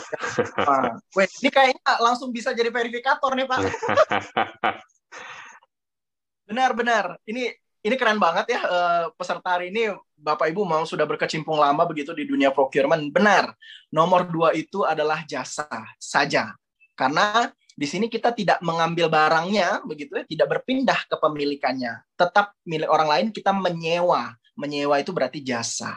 Wah, 1.12 1.28
ini 1.44 1.50
kayaknya 1.52 1.84
langsung 2.00 2.32
bisa 2.32 2.56
jadi 2.56 2.72
verifikator 2.72 3.36
nih 3.36 3.44
Pak. 3.44 3.60
Benar-benar. 6.48 7.20
Ini 7.28 7.52
ini 7.86 8.02
keren 8.02 8.18
banget 8.18 8.58
ya 8.58 8.60
uh, 8.66 9.04
peserta 9.14 9.62
hari 9.62 9.70
ini 9.70 9.94
Bapak 10.18 10.50
Ibu 10.50 10.66
mau 10.66 10.82
sudah 10.90 11.06
berkecimpung 11.06 11.60
lama 11.60 11.84
begitu 11.84 12.16
di 12.16 12.24
dunia 12.24 12.50
procurement. 12.50 13.12
Benar. 13.12 13.52
Nomor 13.92 14.32
dua 14.32 14.56
itu 14.56 14.88
adalah 14.88 15.28
jasa 15.28 15.68
saja. 16.00 16.56
Karena 16.96 17.52
di 17.76 17.84
sini 17.84 18.08
kita 18.08 18.32
tidak 18.32 18.64
mengambil 18.64 19.12
barangnya, 19.12 19.84
begitu 19.84 20.16
ya, 20.16 20.24
tidak 20.24 20.48
berpindah 20.48 20.96
ke 21.12 21.16
pemilikannya. 21.20 22.08
Tetap 22.16 22.56
milik 22.64 22.88
orang 22.88 23.10
lain, 23.12 23.28
kita 23.36 23.52
menyewa. 23.52 24.32
Menyewa 24.56 24.96
itu 25.04 25.12
berarti 25.12 25.44
jasa. 25.44 25.92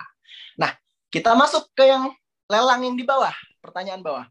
Nah, 0.59 0.75
kita 1.07 1.39
masuk 1.39 1.71
ke 1.79 1.87
yang 1.87 2.11
lelang 2.51 2.83
yang 2.83 2.99
di 2.99 3.07
bawah. 3.07 3.31
Pertanyaan 3.63 4.03
bawah. 4.03 4.27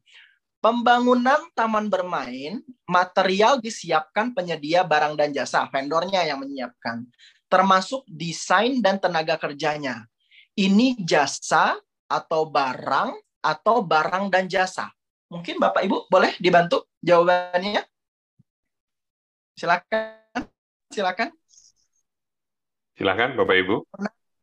Pembangunan 0.60 1.48
taman 1.56 1.88
bermain, 1.88 2.60
material 2.84 3.64
disiapkan 3.64 4.36
penyedia 4.36 4.84
barang 4.84 5.16
dan 5.16 5.32
jasa, 5.32 5.72
vendornya 5.72 6.28
yang 6.28 6.44
menyiapkan, 6.44 7.08
termasuk 7.48 8.04
desain 8.12 8.84
dan 8.84 9.00
tenaga 9.00 9.40
kerjanya. 9.40 10.04
Ini 10.52 11.00
jasa 11.00 11.80
atau 12.12 12.44
barang 12.52 13.16
atau 13.40 13.80
barang 13.86 14.28
dan 14.28 14.52
jasa. 14.52 14.92
Mungkin 15.32 15.60
Bapak 15.60 15.84
Ibu 15.88 16.12
boleh 16.12 16.36
dibantu 16.40 16.87
jawabannya? 17.08 17.82
Silakan. 19.56 20.44
Silakan. 20.92 21.30
Silakan 23.00 23.30
Bapak 23.40 23.56
Ibu. 23.64 23.76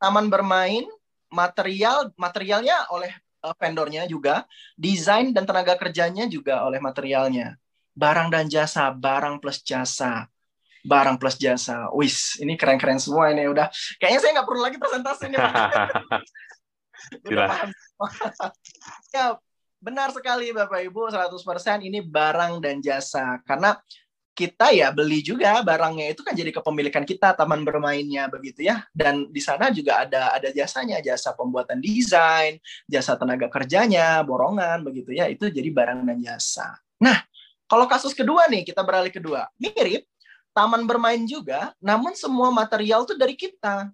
Taman 0.01 0.27
bermain, 0.33 0.89
material 1.29 2.09
materialnya 2.17 2.89
oleh 2.89 3.13
uh, 3.45 3.53
vendornya 3.55 4.09
juga, 4.09 4.49
desain 4.73 5.29
dan 5.29 5.45
tenaga 5.45 5.77
kerjanya 5.77 6.25
juga 6.25 6.65
oleh 6.65 6.81
materialnya. 6.81 7.55
Barang 7.95 8.27
dan 8.33 8.49
jasa, 8.51 8.91
barang 8.91 9.39
plus 9.39 9.63
jasa. 9.63 10.27
Barang 10.83 11.15
plus 11.15 11.39
jasa. 11.39 11.89
Wis, 11.95 12.37
ini 12.43 12.59
keren-keren 12.59 12.99
semua 12.99 13.31
ini 13.31 13.47
udah. 13.47 13.71
Kayaknya 14.01 14.19
saya 14.19 14.31
nggak 14.35 14.47
perlu 14.47 14.61
lagi 14.61 14.77
presentasi 14.77 15.23
ini, 15.31 15.37
Pak. 15.39 15.53
udah 17.31 17.47
paham. 17.47 17.69
ya, 19.15 19.25
Benar 19.85 20.09
sekali 20.09 20.49
Bapak 20.49 20.81
Ibu, 20.81 21.13
100% 21.13 21.85
ini 21.85 22.01
barang 22.01 22.57
dan 22.57 22.81
jasa. 22.81 23.37
Karena 23.45 23.77
kita 24.33 24.73
ya 24.73 24.89
beli 24.89 25.21
juga 25.21 25.61
barangnya 25.61 26.11
itu 26.11 26.25
kan 26.25 26.33
jadi 26.33 26.49
kepemilikan 26.51 27.05
kita 27.07 27.37
taman 27.37 27.61
bermainnya 27.61 28.25
begitu 28.25 28.65
ya. 28.65 28.81
Dan 28.89 29.29
di 29.29 29.37
sana 29.37 29.69
juga 29.69 30.01
ada 30.01 30.33
ada 30.33 30.49
jasanya 30.49 30.97
jasa 31.05 31.37
pembuatan 31.37 31.77
desain 31.77 32.57
jasa 32.89 33.13
tenaga 33.13 33.45
kerjanya 33.45 34.25
borongan 34.25 34.81
begitu 34.81 35.13
ya. 35.13 35.29
Itu 35.29 35.53
jadi 35.53 35.69
barang 35.69 36.01
dan 36.01 36.17
jasa. 36.17 36.81
Nah 36.97 37.21
kalau 37.69 37.85
kasus 37.85 38.17
kedua 38.17 38.49
nih 38.49 38.65
kita 38.65 38.81
beralih 38.81 39.13
kedua. 39.13 39.53
Mirip 39.61 40.09
taman 40.49 40.83
bermain 40.89 41.21
juga 41.29 41.77
namun 41.77 42.17
semua 42.17 42.49
material 42.49 43.05
tuh 43.05 43.15
dari 43.15 43.37
kita 43.37 43.93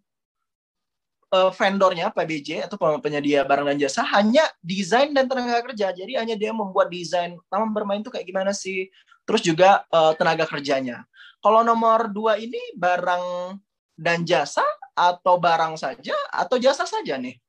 uh, 1.31 1.49
vendornya 1.55 2.11
PBJ 2.11 2.67
atau 2.67 2.77
penyedia 2.99 3.47
barang 3.47 3.65
dan 3.73 3.77
jasa 3.79 4.03
hanya 4.13 4.43
desain 4.61 5.09
dan 5.15 5.25
tenaga 5.25 5.63
kerja. 5.71 5.95
Jadi 5.95 6.19
hanya 6.19 6.35
dia 6.35 6.51
membuat 6.51 6.91
desain 6.91 7.39
taman 7.47 7.71
bermain 7.71 8.03
itu 8.03 8.11
kayak 8.11 8.27
gimana 8.27 8.51
sih. 8.51 8.91
Terus 9.23 9.41
juga 9.41 9.87
uh, 9.89 10.11
tenaga 10.19 10.45
kerjanya. 10.45 11.07
Kalau 11.41 11.65
nomor 11.65 12.11
dua 12.11 12.37
ini 12.37 12.59
barang 12.77 13.57
dan 13.97 14.21
jasa 14.27 14.61
atau 14.93 15.39
barang 15.39 15.79
saja 15.79 16.13
atau 16.29 16.59
jasa 16.61 16.85
saja 16.85 17.17
nih? 17.17 17.39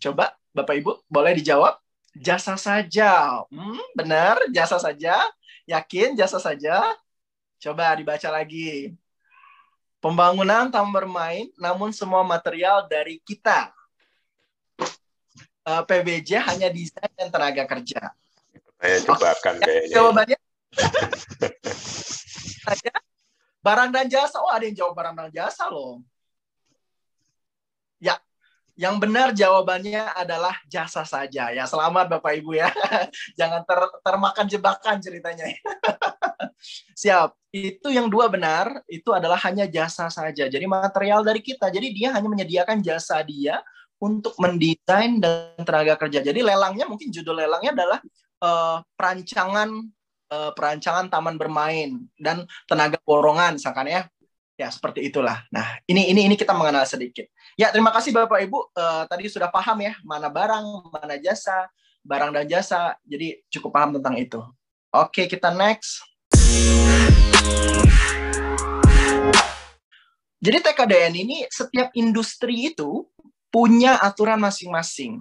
Coba 0.00 0.32
Bapak 0.56 0.74
Ibu 0.80 0.92
boleh 1.10 1.36
dijawab. 1.36 1.76
Jasa 2.16 2.56
saja. 2.56 3.44
Hmm, 3.52 3.84
benar, 3.92 4.40
jasa 4.48 4.80
saja. 4.80 5.20
Yakin 5.68 6.16
jasa 6.16 6.40
saja? 6.40 6.80
Coba 7.60 7.92
dibaca 7.92 8.28
lagi. 8.32 8.96
Pembangunan 10.06 10.70
taman 10.70 10.94
bermain, 10.94 11.50
namun 11.58 11.90
semua 11.90 12.22
material 12.22 12.86
dari 12.86 13.18
kita. 13.26 13.74
Uh, 15.66 15.66
eh, 15.66 15.82
PBJ 15.82 16.38
hanya 16.46 16.70
desain 16.70 17.10
dan 17.18 17.26
tenaga 17.26 17.66
kerja. 17.66 18.14
Saya 18.78 19.02
cobakan 19.02 19.58
oh, 19.58 19.66
kayaknya. 19.66 19.94
Jawabannya. 19.98 20.38
barang 23.66 23.90
dan 23.90 24.06
jasa. 24.06 24.38
Oh, 24.38 24.54
ada 24.54 24.62
yang 24.62 24.78
jawab 24.78 24.94
barang 24.94 25.18
dan 25.18 25.34
jasa 25.34 25.66
loh. 25.66 26.06
Ya, 28.76 28.92
yang 28.92 29.00
benar 29.00 29.32
jawabannya 29.32 30.12
adalah 30.12 30.52
jasa 30.68 31.00
saja. 31.08 31.48
Ya, 31.48 31.64
selamat 31.64 32.12
Bapak 32.12 32.36
Ibu 32.36 32.60
ya. 32.60 32.68
Jangan 33.40 33.64
ter, 33.64 33.80
termakan 34.04 34.46
jebakan 34.46 34.96
ceritanya. 35.00 35.48
Siap. 37.02 37.32
Itu 37.56 37.88
yang 37.88 38.12
dua 38.12 38.28
benar, 38.28 38.84
itu 38.84 39.16
adalah 39.16 39.40
hanya 39.48 39.64
jasa 39.64 40.12
saja. 40.12 40.44
Jadi 40.44 40.68
material 40.68 41.24
dari 41.24 41.40
kita. 41.40 41.72
Jadi 41.72 41.88
dia 41.96 42.12
hanya 42.12 42.28
menyediakan 42.28 42.84
jasa 42.84 43.24
dia 43.24 43.64
untuk 43.96 44.36
mendesain 44.36 45.24
dan 45.24 45.56
tenaga 45.64 45.96
kerja. 45.96 46.20
Jadi 46.20 46.44
lelangnya 46.44 46.84
mungkin 46.84 47.08
judul 47.08 47.48
lelangnya 47.48 47.72
adalah 47.72 47.98
uh, 48.44 48.84
perancangan 48.92 49.72
uh, 50.28 50.52
perancangan 50.52 51.08
taman 51.08 51.40
bermain 51.40 52.04
dan 52.20 52.44
tenaga 52.68 53.00
borongan 53.08 53.56
misalkan 53.56 53.88
ya. 53.88 54.04
Ya, 54.56 54.72
seperti 54.72 55.04
itulah. 55.04 55.44
Nah, 55.52 55.76
ini 55.84 56.08
ini 56.08 56.24
ini 56.24 56.32
kita 56.32 56.56
mengenal 56.56 56.88
sedikit. 56.88 57.28
Ya, 57.60 57.68
terima 57.68 57.92
kasih 57.92 58.08
Bapak 58.08 58.40
Ibu. 58.40 58.72
Uh, 58.72 59.04
tadi 59.04 59.28
sudah 59.28 59.52
paham 59.52 59.84
ya, 59.84 59.92
mana 60.00 60.32
barang, 60.32 60.88
mana 60.88 61.20
jasa, 61.20 61.68
barang 62.00 62.32
dan 62.32 62.48
jasa. 62.48 62.96
Jadi 63.04 63.36
cukup 63.52 63.76
paham 63.76 64.00
tentang 64.00 64.16
itu. 64.16 64.40
Oke, 64.96 65.28
kita 65.28 65.52
next. 65.52 66.00
Jadi 70.40 70.56
TKDN 70.64 71.14
ini 71.20 71.44
setiap 71.52 71.92
industri 71.92 72.72
itu 72.72 73.04
punya 73.52 74.00
aturan 74.00 74.40
masing-masing. 74.40 75.20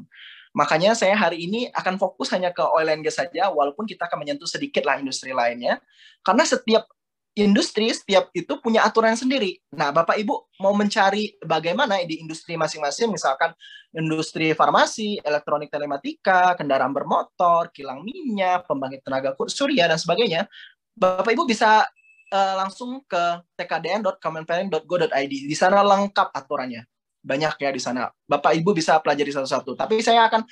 Makanya 0.56 0.96
saya 0.96 1.12
hari 1.20 1.44
ini 1.44 1.68
akan 1.76 2.00
fokus 2.00 2.32
hanya 2.32 2.56
ke 2.56 2.64
oil 2.64 2.88
and 2.88 3.04
gas 3.04 3.20
saja, 3.20 3.52
walaupun 3.52 3.84
kita 3.84 4.08
akan 4.08 4.24
menyentuh 4.24 4.48
sedikit 4.48 4.88
lah 4.88 4.96
industri 4.96 5.36
lainnya. 5.36 5.84
Karena 6.24 6.48
setiap 6.48 6.88
industri, 7.36 7.92
setiap 7.92 8.32
itu 8.32 8.56
punya 8.64 8.88
aturan 8.88 9.14
sendiri. 9.20 9.60
Nah, 9.76 9.92
Bapak 9.92 10.16
Ibu 10.16 10.56
mau 10.64 10.72
mencari 10.72 11.36
bagaimana 11.44 12.00
di 12.08 12.24
industri 12.24 12.56
masing-masing, 12.56 13.12
misalkan 13.12 13.52
industri 13.92 14.56
farmasi, 14.56 15.20
elektronik 15.20 15.68
telematika, 15.68 16.56
kendaraan 16.56 16.96
bermotor, 16.96 17.76
kilang 17.76 18.08
minyak, 18.08 18.64
pembangkit 18.64 19.04
tenaga 19.04 19.36
surya, 19.52 19.92
dan 19.92 20.00
sebagainya, 20.00 20.48
Bapak 20.96 21.36
Ibu 21.36 21.44
bisa 21.44 21.84
uh, 22.32 22.54
langsung 22.56 23.04
ke 23.04 23.44
tkdn.kemenplanning.go.id. 23.60 25.34
Di 25.52 25.56
sana 25.60 25.84
lengkap 25.84 26.32
aturannya. 26.32 26.88
Banyak 27.20 27.60
ya 27.60 27.70
di 27.76 27.82
sana. 27.84 28.08
Bapak 28.24 28.56
Ibu 28.56 28.72
bisa 28.72 28.96
pelajari 29.04 29.36
satu-satu. 29.36 29.76
Tapi 29.76 30.00
saya 30.00 30.32
akan 30.32 30.48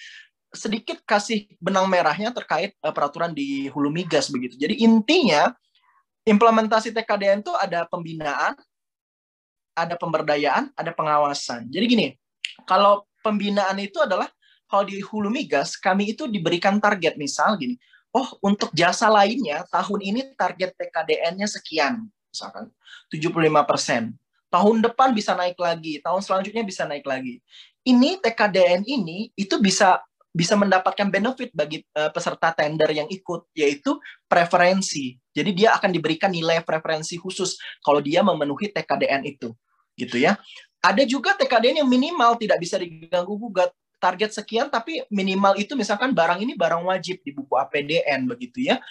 sedikit 0.52 1.00
kasih 1.08 1.48
benang 1.64 1.88
merahnya 1.88 2.36
terkait 2.36 2.76
uh, 2.84 2.92
peraturan 2.92 3.32
di 3.32 3.72
hulu 3.72 3.88
migas 3.88 4.28
begitu. 4.28 4.60
Jadi 4.60 4.84
intinya 4.84 5.48
implementasi 6.24 6.96
TKDN 6.96 7.44
itu 7.44 7.52
ada 7.56 7.84
pembinaan, 7.88 8.56
ada 9.76 9.96
pemberdayaan, 10.00 10.72
ada 10.76 10.92
pengawasan. 10.96 11.68
Jadi 11.68 11.86
gini, 11.86 12.08
kalau 12.64 13.04
pembinaan 13.24 13.76
itu 13.80 14.00
adalah 14.00 14.30
kalau 14.68 14.88
di 14.88 15.04
hulu 15.04 15.30
migas 15.30 15.76
kami 15.78 16.16
itu 16.16 16.26
diberikan 16.26 16.80
target 16.80 17.20
misal 17.20 17.60
gini, 17.60 17.78
oh 18.16 18.38
untuk 18.42 18.72
jasa 18.72 19.12
lainnya 19.12 19.68
tahun 19.70 20.00
ini 20.02 20.22
target 20.34 20.74
TKDN-nya 20.80 21.48
sekian, 21.50 22.08
misalkan 22.32 22.72
75 23.12 23.70
persen. 23.70 24.16
Tahun 24.54 24.86
depan 24.86 25.18
bisa 25.18 25.34
naik 25.34 25.58
lagi, 25.58 25.98
tahun 25.98 26.22
selanjutnya 26.22 26.62
bisa 26.62 26.86
naik 26.86 27.06
lagi. 27.10 27.42
ini 27.84 28.16
TKDN 28.16 28.88
ini 28.88 29.28
itu 29.36 29.60
bisa 29.60 30.00
bisa 30.34 30.58
mendapatkan 30.58 31.14
benefit 31.14 31.54
bagi 31.54 31.86
uh, 31.94 32.10
peserta 32.10 32.50
tender 32.58 32.90
yang 32.90 33.06
ikut 33.06 33.54
yaitu 33.54 34.02
preferensi. 34.26 35.22
Jadi 35.30 35.54
dia 35.54 35.78
akan 35.78 35.94
diberikan 35.94 36.34
nilai 36.34 36.66
preferensi 36.66 37.22
khusus 37.22 37.56
kalau 37.86 38.02
dia 38.02 38.26
memenuhi 38.26 38.74
TKDN 38.74 39.30
itu. 39.30 39.54
Gitu 39.94 40.18
ya. 40.18 40.42
Ada 40.82 41.06
juga 41.06 41.38
TKDN 41.38 41.86
yang 41.86 41.90
minimal 41.90 42.36
tidak 42.42 42.58
bisa 42.58 42.82
diganggu 42.82 43.38
gugat 43.38 43.70
target 44.02 44.36
sekian 44.36 44.68
tapi 44.68 45.06
minimal 45.08 45.56
itu 45.56 45.80
misalkan 45.80 46.12
barang 46.12 46.44
ini 46.44 46.60
barang 46.60 46.84
wajib 46.84 47.24
di 47.24 47.32
buku 47.32 47.54
APDN 47.54 48.26
begitu 48.26 48.74
ya. 48.74 48.82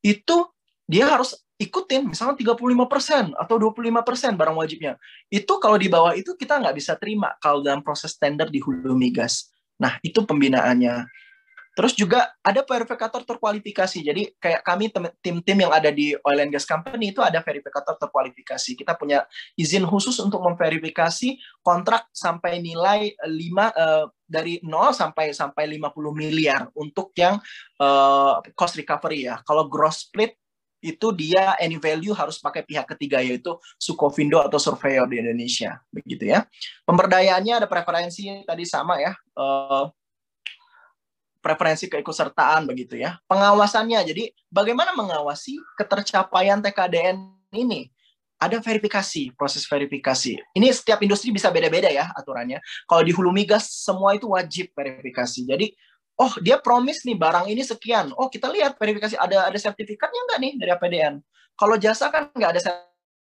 Itu 0.00 0.48
dia 0.88 1.06
harus 1.06 1.36
ikutin 1.60 2.08
misalnya 2.08 2.40
35% 2.40 3.36
atau 3.36 3.54
25% 3.60 4.32
barang 4.32 4.56
wajibnya. 4.56 4.96
Itu 5.28 5.60
kalau 5.60 5.76
di 5.76 5.92
bawah 5.92 6.16
itu 6.16 6.32
kita 6.40 6.56
nggak 6.56 6.72
bisa 6.72 6.96
terima 6.96 7.36
kalau 7.36 7.60
dalam 7.60 7.84
proses 7.84 8.16
tender 8.16 8.48
di 8.48 8.64
hulu 8.64 8.96
migas. 8.96 9.52
Nah, 9.80 9.96
itu 10.04 10.22
pembinaannya. 10.22 11.08
Terus 11.70 11.94
juga 11.94 12.34
ada 12.42 12.60
verifikator 12.66 13.22
terkualifikasi. 13.22 13.98
Jadi 14.02 14.36
kayak 14.36 14.60
kami 14.66 14.90
tim-tim 15.22 15.64
yang 15.64 15.72
ada 15.72 15.88
di 15.88 16.12
oil 16.12 16.40
and 16.42 16.50
gas 16.50 16.66
company 16.66 17.14
itu 17.14 17.22
ada 17.22 17.40
verifikator 17.40 17.94
terkualifikasi. 17.94 18.74
Kita 18.74 18.98
punya 18.98 19.24
izin 19.54 19.86
khusus 19.86 20.18
untuk 20.18 20.42
memverifikasi 20.44 21.40
kontrak 21.62 22.10
sampai 22.10 22.58
nilai 22.58 23.14
5 23.22 23.24
uh, 23.24 23.70
eh, 23.70 24.04
dari 24.26 24.54
0 24.60 24.92
sampai 24.92 25.30
sampai 25.30 25.64
50 25.78 25.94
miliar 26.12 26.68
untuk 26.74 27.14
yang 27.14 27.38
uh, 27.78 28.42
cost 28.58 28.74
recovery 28.74 29.30
ya. 29.30 29.38
Kalau 29.46 29.70
gross 29.70 30.10
split 30.10 30.36
itu 30.80 31.12
dia 31.12 31.54
any 31.60 31.76
value 31.76 32.16
harus 32.16 32.40
pakai 32.40 32.64
pihak 32.64 32.88
ketiga 32.96 33.20
yaitu 33.20 33.56
Sukovindo 33.76 34.40
atau 34.40 34.56
surveyor 34.56 35.06
di 35.06 35.20
Indonesia 35.20 35.78
begitu 35.92 36.28
ya 36.28 36.48
pemberdayaannya 36.88 37.64
ada 37.64 37.68
preferensi 37.68 38.26
tadi 38.48 38.64
sama 38.64 38.96
ya 39.00 39.12
uh, 39.36 39.92
preferensi 41.40 41.88
keikutsertaan 41.88 42.64
begitu 42.68 42.96
ya 42.96 43.20
pengawasannya 43.28 44.00
jadi 44.08 44.32
bagaimana 44.48 44.96
mengawasi 44.96 45.60
ketercapaian 45.76 46.60
TKDN 46.64 47.16
ini 47.56 47.92
ada 48.40 48.56
verifikasi, 48.56 49.36
proses 49.36 49.68
verifikasi. 49.68 50.40
Ini 50.56 50.72
setiap 50.72 51.04
industri 51.04 51.28
bisa 51.28 51.52
beda-beda 51.52 51.92
ya 51.92 52.08
aturannya. 52.16 52.56
Kalau 52.88 53.04
di 53.04 53.12
hulu 53.12 53.28
migas 53.36 53.68
semua 53.84 54.16
itu 54.16 54.32
wajib 54.32 54.72
verifikasi. 54.72 55.44
Jadi 55.44 55.76
oh 56.20 56.32
dia 56.44 56.60
promise 56.60 57.08
nih 57.08 57.16
barang 57.16 57.48
ini 57.48 57.64
sekian. 57.64 58.12
Oh 58.12 58.28
kita 58.28 58.52
lihat 58.52 58.76
verifikasi 58.76 59.16
ada 59.16 59.48
ada 59.48 59.58
sertifikatnya 59.58 60.20
nggak 60.28 60.38
nih 60.38 60.52
dari 60.60 60.70
APDN. 60.76 61.14
Kalau 61.56 61.76
jasa 61.80 62.12
kan 62.12 62.28
nggak 62.36 62.50
ada 62.56 62.60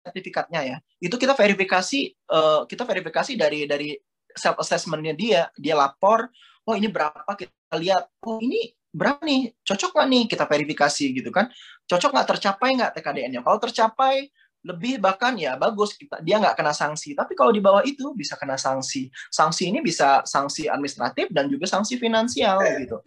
sertifikatnya 0.04 0.62
ya. 0.76 0.78
Itu 1.00 1.16
kita 1.16 1.32
verifikasi 1.32 2.00
uh, 2.28 2.68
kita 2.68 2.84
verifikasi 2.84 3.40
dari 3.40 3.64
dari 3.64 3.96
self 4.36 4.60
assessmentnya 4.60 5.16
dia. 5.16 5.42
Dia 5.56 5.80
lapor, 5.80 6.28
oh 6.68 6.76
ini 6.76 6.92
berapa 6.92 7.32
kita 7.40 7.80
lihat. 7.80 8.12
Oh 8.28 8.44
ini 8.44 8.76
berapa 8.90 9.22
nih 9.24 9.54
cocok 9.64 9.96
nggak 9.96 10.08
nih 10.12 10.24
kita 10.28 10.46
verifikasi 10.46 11.06
gitu 11.16 11.30
kan. 11.32 11.48
Cocok 11.88 12.12
nggak 12.12 12.28
tercapai 12.36 12.70
nggak 12.76 12.92
TKDN-nya. 13.00 13.42
Kalau 13.48 13.58
tercapai 13.64 14.28
lebih 14.66 15.00
bahkan 15.00 15.36
ya 15.40 15.56
bagus. 15.56 15.96
Kita 15.96 16.20
dia 16.20 16.40
nggak 16.40 16.60
kena 16.60 16.76
sanksi. 16.76 17.16
Tapi 17.16 17.34
kalau 17.36 17.52
di 17.56 17.64
bawah 17.64 17.84
itu 17.84 18.12
bisa 18.16 18.36
kena 18.36 18.60
sanksi. 18.60 19.08
Sanksi 19.32 19.72
ini 19.72 19.80
bisa 19.80 20.24
sanksi 20.28 20.68
administratif 20.68 21.32
dan 21.32 21.48
juga 21.48 21.66
sanksi 21.68 21.96
finansial 21.96 22.60
gitu. 22.84 22.98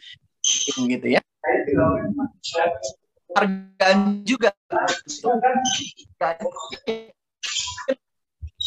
Gitu 0.88 1.06
ya. 1.06 1.21
Harga 3.32 3.88
juga. 4.25 4.50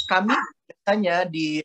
Kami 0.05 0.35
biasanya 0.69 1.25
di 1.25 1.61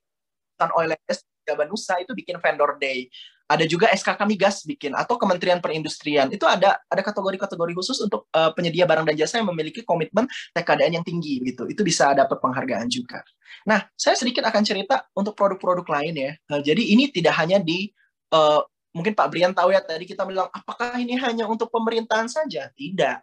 oil 0.76 0.92
and 0.96 1.04
gas 1.04 1.24
Nusa 1.50 1.98
itu 1.98 2.14
bikin 2.14 2.38
vendor 2.38 2.78
day 2.78 3.10
ada 3.50 3.66
juga 3.66 3.90
SKK 3.90 4.22
Migas 4.30 4.62
bikin 4.62 4.94
atau 4.94 5.18
Kementerian 5.18 5.58
Perindustrian 5.58 6.30
itu 6.30 6.46
ada 6.46 6.78
ada 6.86 7.02
kategori-kategori 7.02 7.72
khusus 7.74 7.98
untuk 7.98 8.30
uh, 8.30 8.54
penyedia 8.54 8.86
barang 8.86 9.02
dan 9.10 9.18
jasa 9.18 9.42
yang 9.42 9.50
memiliki 9.50 9.82
komitmen 9.82 10.30
TKDN 10.54 11.02
yang 11.02 11.04
tinggi 11.04 11.42
gitu 11.42 11.66
itu 11.66 11.82
bisa 11.82 12.14
dapat 12.14 12.38
penghargaan 12.38 12.86
juga. 12.86 13.26
Nah 13.66 13.90
saya 13.98 14.14
sedikit 14.14 14.46
akan 14.46 14.62
cerita 14.62 15.02
untuk 15.18 15.34
produk-produk 15.34 15.82
lain 15.82 16.14
ya. 16.14 16.32
Uh, 16.46 16.62
jadi 16.62 16.78
ini 16.78 17.10
tidak 17.10 17.34
hanya 17.42 17.58
di 17.58 17.90
uh, 18.30 18.62
mungkin 18.94 19.18
Pak 19.18 19.26
Brian 19.34 19.50
tahu 19.50 19.74
ya 19.74 19.82
tadi 19.82 20.06
kita 20.06 20.22
bilang 20.22 20.46
apakah 20.54 20.94
ini 21.02 21.18
hanya 21.18 21.50
untuk 21.50 21.74
pemerintahan 21.74 22.30
saja? 22.30 22.70
Tidak. 22.70 23.18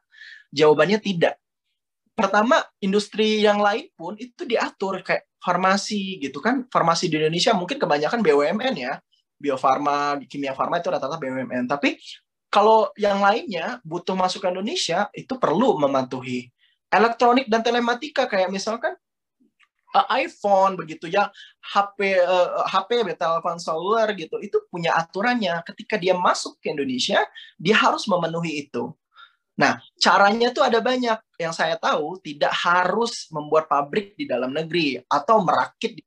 Jawabannya 0.52 1.00
tidak. 1.00 1.40
Pertama 2.18 2.60
industri 2.84 3.46
yang 3.46 3.64
lain 3.64 3.88
pun 3.96 4.20
itu 4.20 4.44
diatur 4.44 5.00
kayak 5.08 5.24
farmasi 5.40 6.20
gitu 6.20 6.44
kan. 6.44 6.68
Farmasi 6.68 7.08
di 7.08 7.16
Indonesia 7.16 7.56
mungkin 7.56 7.80
kebanyakan 7.80 8.20
BUMN 8.20 8.76
ya 8.76 9.00
Bio 9.38 9.56
Farma, 9.56 10.18
kimia 10.26 10.58
farma 10.58 10.82
itu 10.82 10.90
rata-rata 10.90 11.22
BUMN. 11.22 11.70
Tapi 11.70 11.96
kalau 12.50 12.90
yang 12.98 13.22
lainnya 13.22 13.78
butuh 13.86 14.18
masuk 14.18 14.44
ke 14.44 14.48
Indonesia 14.50 15.08
itu 15.14 15.38
perlu 15.38 15.78
mematuhi 15.78 16.50
elektronik 16.90 17.46
dan 17.52 17.62
telematika 17.62 18.26
kayak 18.26 18.50
misalkan 18.50 18.96
uh, 19.94 20.08
iPhone 20.16 20.80
begitu 20.80 21.12
ya 21.12 21.28
HP 21.60 22.24
uh, 22.24 22.64
HP 22.66 23.04
telepon 23.20 23.60
seluler 23.60 24.16
gitu 24.16 24.40
itu 24.40 24.64
punya 24.72 24.96
aturannya 24.96 25.60
ketika 25.68 26.00
dia 26.00 26.16
masuk 26.16 26.56
ke 26.64 26.72
Indonesia 26.72 27.20
dia 27.60 27.76
harus 27.76 28.08
memenuhi 28.08 28.64
itu 28.68 28.96
Nah, 29.58 29.82
caranya 29.98 30.54
tuh 30.54 30.62
ada 30.62 30.78
banyak. 30.78 31.18
Yang 31.42 31.54
saya 31.58 31.76
tahu 31.82 32.22
tidak 32.22 32.54
harus 32.54 33.26
membuat 33.34 33.66
pabrik 33.66 34.14
di 34.14 34.30
dalam 34.30 34.54
negeri 34.54 35.02
atau 35.10 35.42
merakit 35.42 35.98
di 35.98 36.04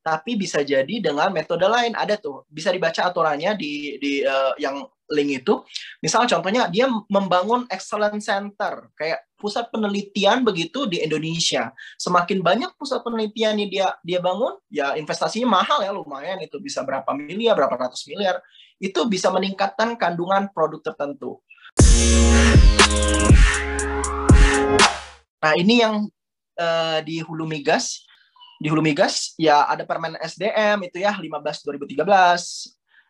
tapi 0.00 0.36
bisa 0.36 0.64
jadi 0.64 1.00
dengan 1.00 1.28
metode 1.32 1.64
lain. 1.68 1.92
Ada 1.92 2.16
tuh 2.16 2.48
bisa 2.48 2.72
dibaca 2.72 3.04
aturannya 3.04 3.56
di 3.56 3.96
di 4.00 4.12
uh, 4.24 4.56
yang 4.56 4.84
link 5.12 5.44
itu. 5.44 5.60
Misal 6.00 6.24
contohnya 6.24 6.70
dia 6.72 6.88
membangun 6.88 7.68
excellence 7.68 8.30
center. 8.30 8.88
Kayak 8.96 9.26
pusat 9.36 9.68
penelitian 9.68 10.44
begitu 10.46 10.88
di 10.88 11.02
Indonesia. 11.04 11.72
Semakin 12.00 12.40
banyak 12.40 12.70
pusat 12.80 13.04
penelitian 13.04 13.60
yang 13.60 13.70
dia 13.70 13.88
dia 14.00 14.20
bangun 14.22 14.56
ya 14.72 14.96
investasinya 14.96 15.60
mahal 15.60 15.84
ya 15.84 15.92
lumayan. 15.92 16.40
Itu 16.40 16.62
bisa 16.62 16.80
berapa 16.86 17.12
miliar 17.12 17.58
berapa 17.58 17.76
ratus 17.76 18.08
miliar. 18.08 18.40
Itu 18.80 19.04
bisa 19.04 19.28
meningkatkan 19.28 20.00
kandungan 20.00 20.48
produk 20.56 20.80
tertentu. 20.80 21.44
Nah 25.40 25.52
ini 25.56 25.80
yang 25.80 26.08
uh, 26.60 26.98
di 27.00 27.20
hulu 27.24 27.48
migas 27.48 28.04
di 28.60 28.68
Hulu 28.68 28.84
Migas 28.84 29.32
ya 29.40 29.64
ada 29.64 29.88
Permen 29.88 30.20
SDM 30.20 30.84
itu 30.84 31.00
ya 31.00 31.16
15 31.16 31.32
2013 31.64 31.96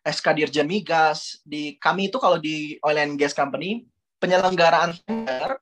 SK 0.06 0.26
Dirjen 0.38 0.70
Migas. 0.70 1.42
Di 1.42 1.74
kami 1.82 2.06
itu 2.06 2.22
kalau 2.22 2.38
di 2.38 2.78
Oil 2.86 3.02
and 3.02 3.18
Gas 3.18 3.34
Company 3.34 3.82
penyelenggaraan 4.22 4.94
tender 5.02 5.58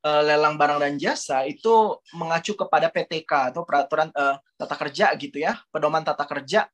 uh, 0.00 0.22
lelang 0.24 0.56
barang 0.56 0.80
dan 0.80 0.96
jasa 0.96 1.44
itu 1.44 2.00
mengacu 2.16 2.56
kepada 2.56 2.88
PTK 2.88 3.52
atau 3.52 3.68
peraturan 3.68 4.08
uh, 4.16 4.40
tata 4.56 4.74
kerja 4.80 5.12
gitu 5.20 5.44
ya 5.44 5.60
pedoman 5.68 6.00
tata 6.00 6.24
kerja. 6.24 6.64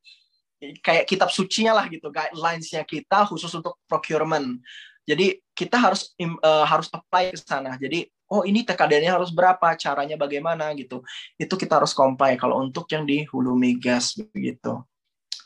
Kayak 0.63 1.05
kitab 1.11 1.29
sucinya 1.35 1.75
lah 1.83 1.91
gitu 1.91 2.09
guidelinesnya 2.09 2.87
kita 2.87 3.27
khusus 3.27 3.51
untuk 3.51 3.83
procurement. 3.91 4.63
Jadi 5.05 5.43
kita 5.53 5.77
harus 5.77 6.15
uh, 6.23 6.65
harus 6.65 6.87
apply 6.89 7.35
ke 7.35 7.39
sana. 7.43 7.77
Jadi 7.77 8.09
oh 8.31 8.43
ini 8.45 8.65
TKD-nya 8.65 9.17
harus 9.17 9.31
berapa, 9.35 9.77
caranya 9.77 10.17
bagaimana 10.17 10.73
gitu. 10.79 11.05
Itu 11.37 11.55
kita 11.59 11.83
harus 11.83 11.93
comply 11.93 12.39
kalau 12.41 12.61
untuk 12.63 12.89
yang 12.93 13.05
di 13.05 13.25
hulu 13.29 13.57
migas 13.59 14.17
begitu. 14.17 14.81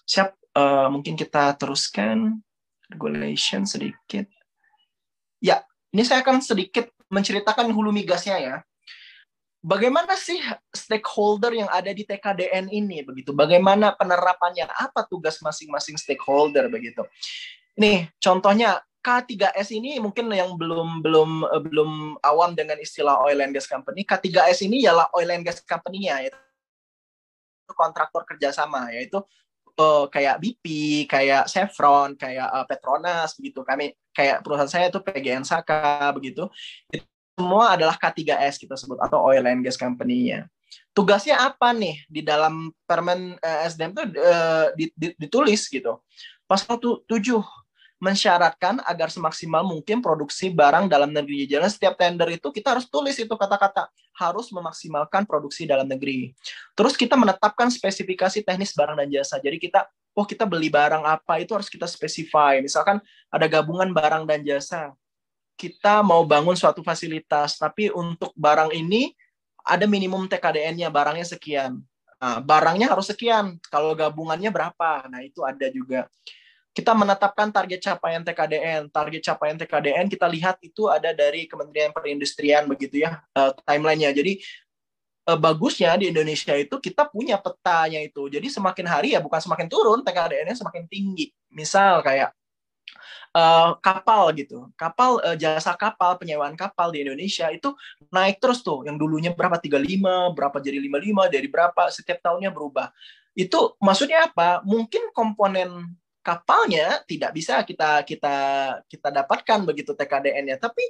Siap, 0.09 0.35
uh, 0.55 0.88
mungkin 0.88 1.19
kita 1.19 1.55
teruskan 1.59 2.38
regulation 2.88 3.69
sedikit. 3.69 4.25
Ya, 5.38 5.62
ini 5.93 6.03
saya 6.03 6.25
akan 6.25 6.41
sedikit 6.41 6.88
menceritakan 7.12 7.71
hulu 7.71 7.93
migasnya 7.93 8.37
ya. 8.41 8.57
Bagaimana 9.59 10.14
sih 10.14 10.38
stakeholder 10.71 11.51
yang 11.51 11.67
ada 11.69 11.91
di 11.91 12.07
TKDN 12.07 12.71
ini 12.71 13.03
begitu? 13.03 13.35
Bagaimana 13.35 13.91
penerapannya? 13.91 14.71
Apa 14.71 15.03
tugas 15.03 15.43
masing-masing 15.43 15.99
stakeholder 15.99 16.71
begitu? 16.71 17.03
Nih, 17.75 18.07
contohnya 18.23 18.83
K3S 19.09 19.73
ini 19.73 19.97
mungkin 19.97 20.29
yang 20.29 20.53
belum 20.61 21.01
belum 21.01 21.31
eh, 21.49 21.62
belum 21.64 21.90
awam 22.21 22.53
dengan 22.53 22.77
istilah 22.77 23.25
oil 23.25 23.40
and 23.40 23.57
gas 23.57 23.64
company. 23.64 24.05
K3S 24.05 24.68
ini 24.68 24.85
ialah 24.85 25.09
oil 25.16 25.33
and 25.33 25.49
gas 25.49 25.64
company-nya 25.64 26.29
yaitu 26.29 26.37
kontraktor 27.73 28.29
kerjasama 28.29 28.92
yaitu 28.92 29.16
uh, 29.81 30.05
kayak 30.12 30.37
BP, 30.44 30.66
kayak 31.09 31.49
Chevron, 31.49 32.21
kayak 32.21 32.53
uh, 32.53 32.68
Petronas 32.68 33.33
begitu. 33.40 33.64
Kami 33.64 33.97
kayak 34.12 34.44
perusahaan 34.44 34.68
saya 34.68 34.92
itu 34.92 35.01
PGN 35.01 35.49
Saka 35.49 36.12
begitu. 36.12 36.53
Itu 36.92 37.09
semua 37.38 37.79
adalah 37.79 37.97
K3S 37.97 38.61
kita 38.61 38.77
sebut 38.77 39.01
atau 39.01 39.25
oil 39.25 39.47
and 39.49 39.64
gas 39.64 39.81
company-nya. 39.81 40.51
Tugasnya 40.92 41.40
apa 41.40 41.73
nih 41.73 42.05
di 42.12 42.21
dalam 42.21 42.75
Permen 42.85 43.40
uh, 43.40 43.61
SDM 43.64 43.97
itu 43.97 44.03
uh, 44.21 44.66
ditulis 45.16 45.64
gitu. 45.71 46.03
Pasal 46.44 46.77
7 46.77 47.09
mensyaratkan 47.99 48.79
agar 48.87 49.11
semaksimal 49.11 49.67
mungkin 49.67 49.99
produksi 49.99 50.55
barang 50.55 50.87
dalam 50.87 51.11
negeri. 51.11 51.51
Jangan 51.51 51.71
setiap 51.71 51.95
tender 51.99 52.31
itu 52.31 52.49
kita 52.55 52.79
harus 52.79 52.87
tulis 52.87 53.19
itu 53.19 53.35
kata-kata 53.35 53.91
harus 54.15 54.51
memaksimalkan 54.55 55.27
produksi 55.27 55.67
dalam 55.67 55.87
negeri. 55.87 56.35
Terus 56.79 56.95
kita 56.95 57.19
menetapkan 57.19 57.71
spesifikasi 57.71 58.47
teknis 58.47 58.71
barang 58.75 58.97
dan 59.03 59.09
jasa. 59.11 59.43
Jadi 59.43 59.59
kita 59.59 59.87
oh 60.15 60.27
kita 60.27 60.47
beli 60.47 60.71
barang 60.71 61.03
apa 61.07 61.43
itu 61.43 61.55
harus 61.55 61.67
kita 61.67 61.91
spesify. 61.91 62.63
Misalkan 62.63 63.03
ada 63.31 63.47
gabungan 63.51 63.91
barang 63.91 64.27
dan 64.27 64.47
jasa. 64.47 64.95
Kita 65.59 66.07
mau 66.07 66.23
bangun 66.23 66.55
suatu 66.55 66.87
fasilitas, 66.87 67.59
tapi 67.59 67.91
untuk 67.91 68.31
barang 68.39 68.71
ini 68.79 69.11
ada 69.67 69.91
minimum 69.91 70.31
TKDN-nya, 70.31 70.87
barangnya 70.87 71.27
sekian. 71.27 71.83
Nah, 72.19 72.39
barangnya 72.39 72.95
harus 72.95 73.11
sekian. 73.11 73.59
Kalau 73.67 73.91
gabungannya 73.99 74.55
berapa? 74.55 75.11
Nah, 75.11 75.19
itu 75.27 75.43
ada 75.43 75.67
juga 75.67 76.07
kita 76.72 76.94
menetapkan 76.94 77.50
target 77.50 77.81
capaian 77.83 78.22
TKDN. 78.22 78.92
Target 78.92 79.22
capaian 79.35 79.57
TKDN 79.59 80.07
kita 80.07 80.26
lihat 80.31 80.57
itu 80.62 80.87
ada 80.87 81.11
dari 81.11 81.50
Kementerian 81.50 81.90
Perindustrian 81.90 82.70
begitu 82.70 83.02
ya 83.02 83.18
uh, 83.35 83.50
timelinenya. 83.66 84.14
Jadi 84.14 84.38
uh, 85.28 85.38
bagusnya 85.38 85.98
di 86.00 86.09
Indonesia 86.09 86.54
itu 86.57 86.78
kita 86.81 87.11
punya 87.11 87.37
petanya 87.37 88.00
itu. 88.00 88.31
Jadi 88.31 88.48
semakin 88.48 88.87
hari 88.88 89.09
ya 89.12 89.20
bukan 89.20 89.42
semakin 89.42 89.66
turun 89.66 90.00
TKDN-nya 90.00 90.57
semakin 90.57 90.87
tinggi. 90.87 91.35
Misal 91.50 92.00
kayak 92.00 92.33
uh, 93.37 93.76
kapal 93.85 94.33
gitu. 94.33 94.70
Kapal 94.78 95.20
uh, 95.20 95.37
jasa 95.37 95.76
kapal, 95.76 96.16
penyewaan 96.16 96.57
kapal 96.57 96.94
di 96.94 97.04
Indonesia 97.04 97.50
itu 97.52 97.74
naik 98.09 98.40
terus 98.40 98.64
tuh. 98.64 98.87
Yang 98.88 98.96
dulunya 99.02 99.31
berapa 99.35 99.59
35, 99.61 100.33
berapa 100.33 100.57
jadi 100.62 100.78
55, 100.81 101.35
dari 101.35 101.48
berapa 101.50 101.83
setiap 101.92 102.18
tahunnya 102.24 102.50
berubah. 102.54 102.88
Itu 103.37 103.76
maksudnya 103.78 104.31
apa? 104.33 104.64
Mungkin 104.64 105.12
komponen 105.14 105.94
kapalnya 106.29 107.01
tidak 107.09 107.33
bisa 107.33 107.64
kita 107.64 108.05
kita 108.05 108.37
kita 108.85 109.09
dapatkan 109.09 109.64
begitu 109.64 109.97
TKDN-nya, 109.97 110.61
tapi 110.61 110.85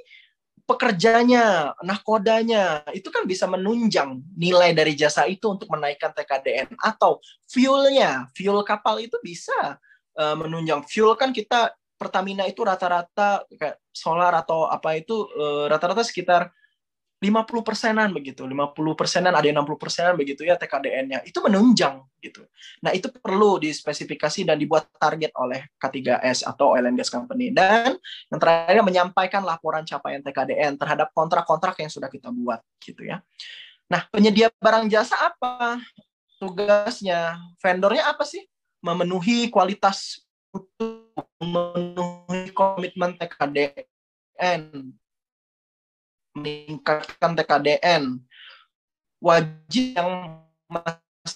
pekerjanya, 0.67 1.73
nahkodanya 1.81 2.83
itu 2.91 3.07
kan 3.09 3.23
bisa 3.23 3.47
menunjang 3.47 4.19
nilai 4.35 4.75
dari 4.75 4.93
jasa 4.93 5.25
itu 5.25 5.47
untuk 5.49 5.71
menaikkan 5.71 6.11
TKDN 6.11 6.75
atau 6.77 7.23
fuelnya, 7.47 8.27
fuel 8.35 8.61
kapal 8.67 8.99
itu 8.99 9.17
bisa 9.23 9.79
uh, 10.19 10.35
menunjang. 10.35 10.83
Fuel 10.85 11.15
kan 11.15 11.31
kita 11.31 11.73
Pertamina 11.99 12.47
itu 12.47 12.63
rata-rata 12.63 13.43
kayak 13.51 13.75
solar 13.91 14.31
atau 14.31 14.71
apa 14.71 14.95
itu 14.95 15.27
eh, 15.35 15.67
rata-rata 15.67 15.99
uh, 15.99 16.07
sekitar 16.07 16.47
50 17.19 17.67
persenan 17.67 18.15
begitu, 18.15 18.47
50 18.47 18.95
persenan, 18.95 19.35
ada 19.35 19.43
yang 19.43 19.59
60 19.59 19.75
persenan 19.75 20.15
begitu 20.15 20.47
ya 20.47 20.55
TKDN-nya. 20.55 21.27
Itu 21.27 21.43
menunjang 21.43 21.99
gitu. 22.23 22.47
Nah 22.79 22.95
itu 22.95 23.11
perlu 23.11 23.59
dispesifikasi 23.59 24.47
dan 24.47 24.55
dibuat 24.55 24.87
target 24.95 25.35
oleh 25.35 25.67
K3S 25.75 26.47
atau 26.47 26.79
Oil 26.79 26.87
and 26.87 26.95
Gas 26.95 27.11
Company. 27.11 27.51
Dan 27.51 27.99
yang 28.31 28.39
terakhir 28.39 28.79
menyampaikan 28.87 29.43
laporan 29.43 29.83
capaian 29.83 30.23
TKDN 30.23 30.79
terhadap 30.79 31.11
kontrak-kontrak 31.11 31.75
yang 31.83 31.91
sudah 31.91 32.07
kita 32.07 32.31
buat 32.31 32.63
gitu 32.79 33.03
ya. 33.03 33.19
Nah 33.91 34.07
penyedia 34.07 34.47
barang 34.55 34.87
jasa 34.87 35.19
apa? 35.19 35.75
Tugasnya, 36.39 37.35
vendornya 37.59 38.15
apa 38.15 38.23
sih? 38.23 38.47
Memenuhi 38.79 39.51
kualitas 39.51 40.23
memenuhi 41.43 42.49
komitmen 42.55 43.13
TKDN 43.19 44.95
meningkatkan 46.39 47.35
TKDN 47.35 48.23
wajib 49.19 49.99
yang 49.99 50.39
masih 50.71 51.35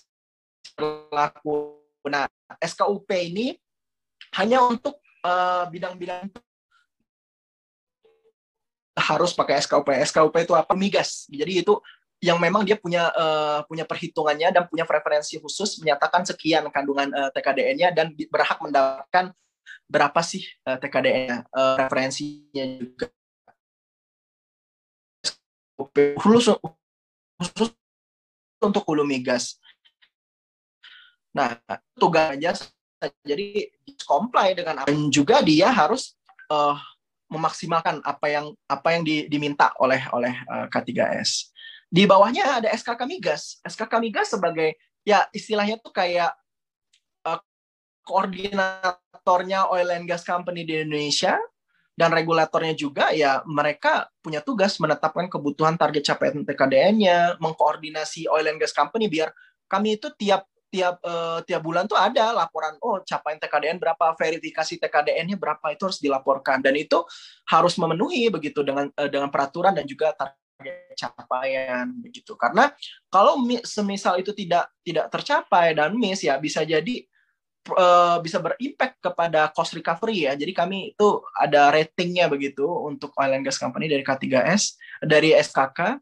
berlaku. 0.79 1.83
Nah, 2.07 2.27
SKUP 2.63 3.07
ini 3.11 3.59
hanya 4.39 4.63
untuk 4.63 5.03
uh, 5.27 5.67
bidang-bidang 5.67 6.31
harus 8.95 9.35
pakai 9.35 9.59
SKUP. 9.59 9.91
SKUP 10.07 10.35
itu 10.39 10.53
apa? 10.55 10.71
Migas. 10.73 11.27
Jadi 11.27 11.63
itu 11.63 11.75
yang 12.23 12.39
memang 12.39 12.63
dia 12.63 12.79
punya 12.79 13.11
uh, 13.11 13.67
punya 13.67 13.83
perhitungannya 13.83 14.55
dan 14.55 14.63
punya 14.71 14.87
preferensi 14.87 15.35
khusus 15.43 15.75
menyatakan 15.83 16.23
sekian 16.23 16.71
kandungan 16.71 17.11
uh, 17.11 17.29
TKDN-nya 17.35 17.91
dan 17.91 18.15
berhak 18.31 18.63
mendapatkan 18.63 19.35
berapa 19.91 20.19
sih 20.23 20.47
uh, 20.63 20.79
TKDN-nya 20.79 21.43
uh, 21.51 21.75
referensinya 21.83 22.63
juga 22.79 23.11
khusus 26.19 26.55
khusus 27.39 27.69
untuk 28.63 28.83
hulu 28.87 29.03
migas. 29.03 29.59
Nah, 31.33 31.57
tugasnya 31.97 32.53
jadi 33.25 33.67
comply 34.07 34.55
dengan 34.55 34.85
dan 34.85 35.11
juga 35.11 35.43
dia 35.43 35.67
harus 35.73 36.15
uh, 36.47 36.77
memaksimalkan 37.27 37.99
apa 38.05 38.27
yang 38.29 38.45
apa 38.69 38.87
yang 38.93 39.03
di, 39.03 39.25
diminta 39.27 39.73
oleh 39.81 39.99
oleh 40.13 40.31
uh, 40.47 40.69
K3S. 40.69 41.51
Di 41.93 42.05
bawahnya 42.05 42.61
ada 42.61 42.69
SKK 42.73 43.05
Migas. 43.05 43.61
SKK 43.65 43.93
Migas 44.01 44.33
sebagai 44.33 44.77
ya 45.05 45.25
istilahnya 45.33 45.81
tuh 45.81 45.93
kayak 45.93 46.31
uh, 47.25 47.41
koordinatornya 48.05 49.69
oil 49.73 49.89
and 49.93 50.05
gas 50.05 50.25
company 50.25 50.63
di 50.63 50.85
Indonesia 50.85 51.37
dan 51.93 52.09
regulatornya 52.09 52.73
juga 52.73 53.13
ya 53.13 53.45
mereka 53.45 54.09
punya 54.17 54.41
tugas 54.41 54.81
menetapkan 54.81 55.29
kebutuhan 55.29 55.77
target 55.77 56.13
capaian 56.13 56.41
TKDN-nya, 56.41 57.37
mengkoordinasi 57.37 58.25
oil 58.29 58.49
and 58.49 58.57
gas 58.57 58.73
company 58.73 59.05
biar 59.05 59.29
kami 59.69 60.01
itu 60.01 60.09
tiap 60.17 60.49
tiap 60.73 60.97
uh, 61.05 61.45
tiap 61.45 61.61
bulan 61.61 61.85
tuh 61.85 61.93
ada 61.93 62.33
laporan 62.33 62.73
oh 62.81 63.05
capaian 63.05 63.37
TKDN 63.37 63.77
berapa, 63.77 64.17
verifikasi 64.17 64.81
TKDN-nya 64.81 65.37
berapa 65.37 65.69
itu 65.69 65.85
harus 65.85 66.01
dilaporkan 66.01 66.65
dan 66.65 66.73
itu 66.73 67.05
harus 67.45 67.77
memenuhi 67.77 68.33
begitu 68.33 68.65
dengan 68.65 68.89
uh, 68.89 69.09
dengan 69.09 69.29
peraturan 69.29 69.77
dan 69.77 69.85
juga 69.85 70.17
target 70.17 70.97
capaian 70.97 71.85
begitu. 72.01 72.33
Karena 72.33 72.73
kalau 73.13 73.37
semisal 73.61 74.17
itu 74.17 74.33
tidak 74.33 74.73
tidak 74.81 75.13
tercapai 75.13 75.77
dan 75.77 75.93
miss 75.93 76.25
ya 76.25 76.41
bisa 76.41 76.65
jadi 76.65 77.05
uh, 77.71 78.19
bisa 78.19 78.43
berimpact 78.43 78.99
kepada 78.99 79.47
cost 79.55 79.71
recovery 79.71 80.27
ya. 80.27 80.33
Jadi 80.35 80.51
kami 80.51 80.77
itu 80.95 81.23
ada 81.39 81.71
ratingnya 81.71 82.27
begitu 82.27 82.67
untuk 82.67 83.15
oil 83.15 83.31
and 83.31 83.45
gas 83.47 83.55
company 83.55 83.87
dari 83.87 84.03
K3S 84.03 84.75
dari 85.03 85.31
SKK 85.35 85.79
uh, 85.79 85.95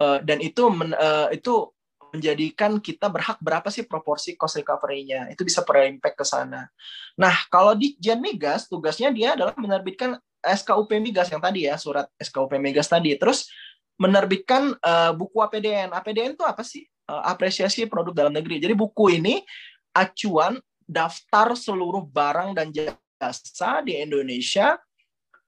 eh, 0.00 0.18
dan 0.24 0.38
itu 0.40 0.68
men, 0.72 0.96
uh, 0.96 1.28
itu 1.32 1.68
menjadikan 2.08 2.80
kita 2.80 3.12
berhak 3.12 3.36
berapa 3.44 3.68
sih 3.68 3.84
proporsi 3.84 4.32
cost 4.32 4.56
recovery-nya. 4.56 5.28
Itu 5.28 5.44
bisa 5.44 5.60
berimpact 5.60 6.16
ke 6.16 6.24
sana. 6.24 6.64
Nah, 7.20 7.36
kalau 7.52 7.76
di 7.76 8.00
Jen 8.00 8.24
Migas 8.24 8.64
tugasnya 8.64 9.12
dia 9.12 9.36
adalah 9.36 9.52
menerbitkan 9.60 10.16
SKUP 10.40 10.88
Migas 11.04 11.28
yang 11.28 11.44
tadi 11.44 11.68
ya, 11.68 11.76
surat 11.76 12.08
SKUP 12.16 12.56
Migas 12.56 12.88
tadi. 12.88 13.12
Terus 13.20 13.52
menerbitkan 14.00 14.72
uh, 14.80 15.12
buku 15.12 15.36
APDN. 15.42 15.92
APDN 15.92 16.32
itu 16.38 16.46
apa 16.46 16.64
sih? 16.64 16.88
Uh, 17.04 17.20
apresiasi 17.28 17.84
produk 17.84 18.14
dalam 18.16 18.32
negeri. 18.32 18.56
Jadi 18.56 18.72
buku 18.72 19.20
ini 19.20 19.44
acuan 19.92 20.56
daftar 20.88 21.52
seluruh 21.52 22.08
barang 22.08 22.56
dan 22.56 22.72
jasa 22.72 23.84
di 23.84 24.00
Indonesia 24.00 24.80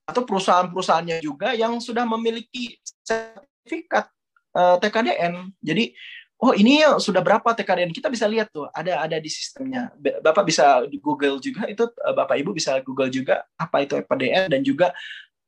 atau 0.05 0.21
perusahaan-perusahaannya 0.21 1.17
juga 1.25 1.57
yang 1.57 1.81
sudah 1.81 2.05
memiliki 2.05 2.77
sertifikat 3.01 4.05
uh, 4.53 4.77
eh, 4.77 4.85
TKDN. 4.85 5.33
Jadi, 5.57 5.97
oh 6.45 6.53
ini 6.53 6.85
ya 6.85 7.01
sudah 7.01 7.25
berapa 7.25 7.57
TKDN? 7.57 7.89
Kita 7.89 8.13
bisa 8.13 8.29
lihat 8.29 8.53
tuh, 8.53 8.69
ada 8.69 9.01
ada 9.01 9.17
di 9.17 9.29
sistemnya. 9.31 9.89
Bapak 9.97 10.45
bisa 10.45 10.85
Google 11.01 11.41
juga 11.41 11.65
itu 11.65 11.89
uh, 11.89 12.13
Bapak 12.13 12.37
Ibu 12.37 12.53
bisa 12.53 12.77
Google 12.85 13.09
juga 13.09 13.41
apa 13.57 13.81
itu 13.81 13.97
TKDN 13.97 14.53
dan 14.53 14.61
juga 14.61 14.93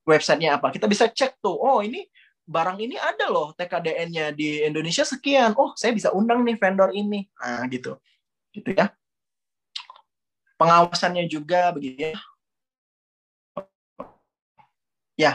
websitenya 0.09 0.57
apa. 0.57 0.73
Kita 0.73 0.89
bisa 0.89 1.05
cek 1.05 1.37
tuh, 1.37 1.53
oh 1.53 1.85
ini 1.85 2.07
barang 2.43 2.75
ini 2.81 2.99
ada 2.99 3.31
loh 3.31 3.55
TKDN-nya 3.55 4.33
di 4.33 4.65
Indonesia 4.65 5.05
sekian. 5.05 5.53
Oh, 5.53 5.77
saya 5.77 5.93
bisa 5.93 6.09
undang 6.15 6.41
nih 6.41 6.57
vendor 6.57 6.89
ini. 6.91 7.29
Nah, 7.39 7.67
gitu. 7.71 7.99
Gitu 8.53 8.73
ya 8.73 8.91
pengawasannya 10.63 11.27
juga 11.27 11.75
begitu 11.75 12.15
ya. 12.15 12.15
Ya, 15.13 15.33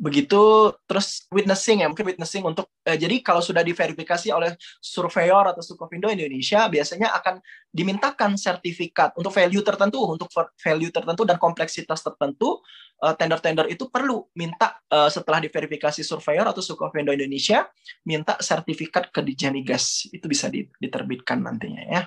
begitu. 0.00 0.72
Terus 0.88 1.28
witnessing 1.28 1.84
ya 1.84 1.86
mungkin 1.92 2.08
witnessing 2.08 2.42
untuk 2.42 2.72
eh, 2.88 2.96
jadi 2.96 3.20
kalau 3.20 3.44
sudah 3.44 3.60
diverifikasi 3.60 4.32
oleh 4.32 4.56
surveyor 4.80 5.52
atau 5.52 5.62
Sukovindo 5.62 6.08
Indonesia 6.08 6.66
biasanya 6.72 7.12
akan 7.20 7.38
dimintakan 7.70 8.34
sertifikat 8.40 9.14
untuk 9.14 9.30
value 9.30 9.62
tertentu 9.62 10.02
untuk 10.02 10.26
value 10.58 10.90
tertentu 10.90 11.22
dan 11.22 11.38
kompleksitas 11.38 12.02
tertentu 12.02 12.64
eh, 13.04 13.14
tender-tender 13.14 13.70
itu 13.70 13.86
perlu 13.92 14.26
minta 14.34 14.80
eh, 14.90 15.12
setelah 15.12 15.38
diverifikasi 15.38 16.02
surveyor 16.02 16.50
atau 16.50 16.64
Sukovindo 16.64 17.14
Indonesia 17.14 17.70
minta 18.08 18.40
sertifikat 18.42 19.14
ke 19.14 19.22
Dijanigas 19.22 20.10
itu 20.10 20.26
bisa 20.26 20.50
diterbitkan 20.50 21.38
nantinya 21.44 21.84
ya 21.86 22.02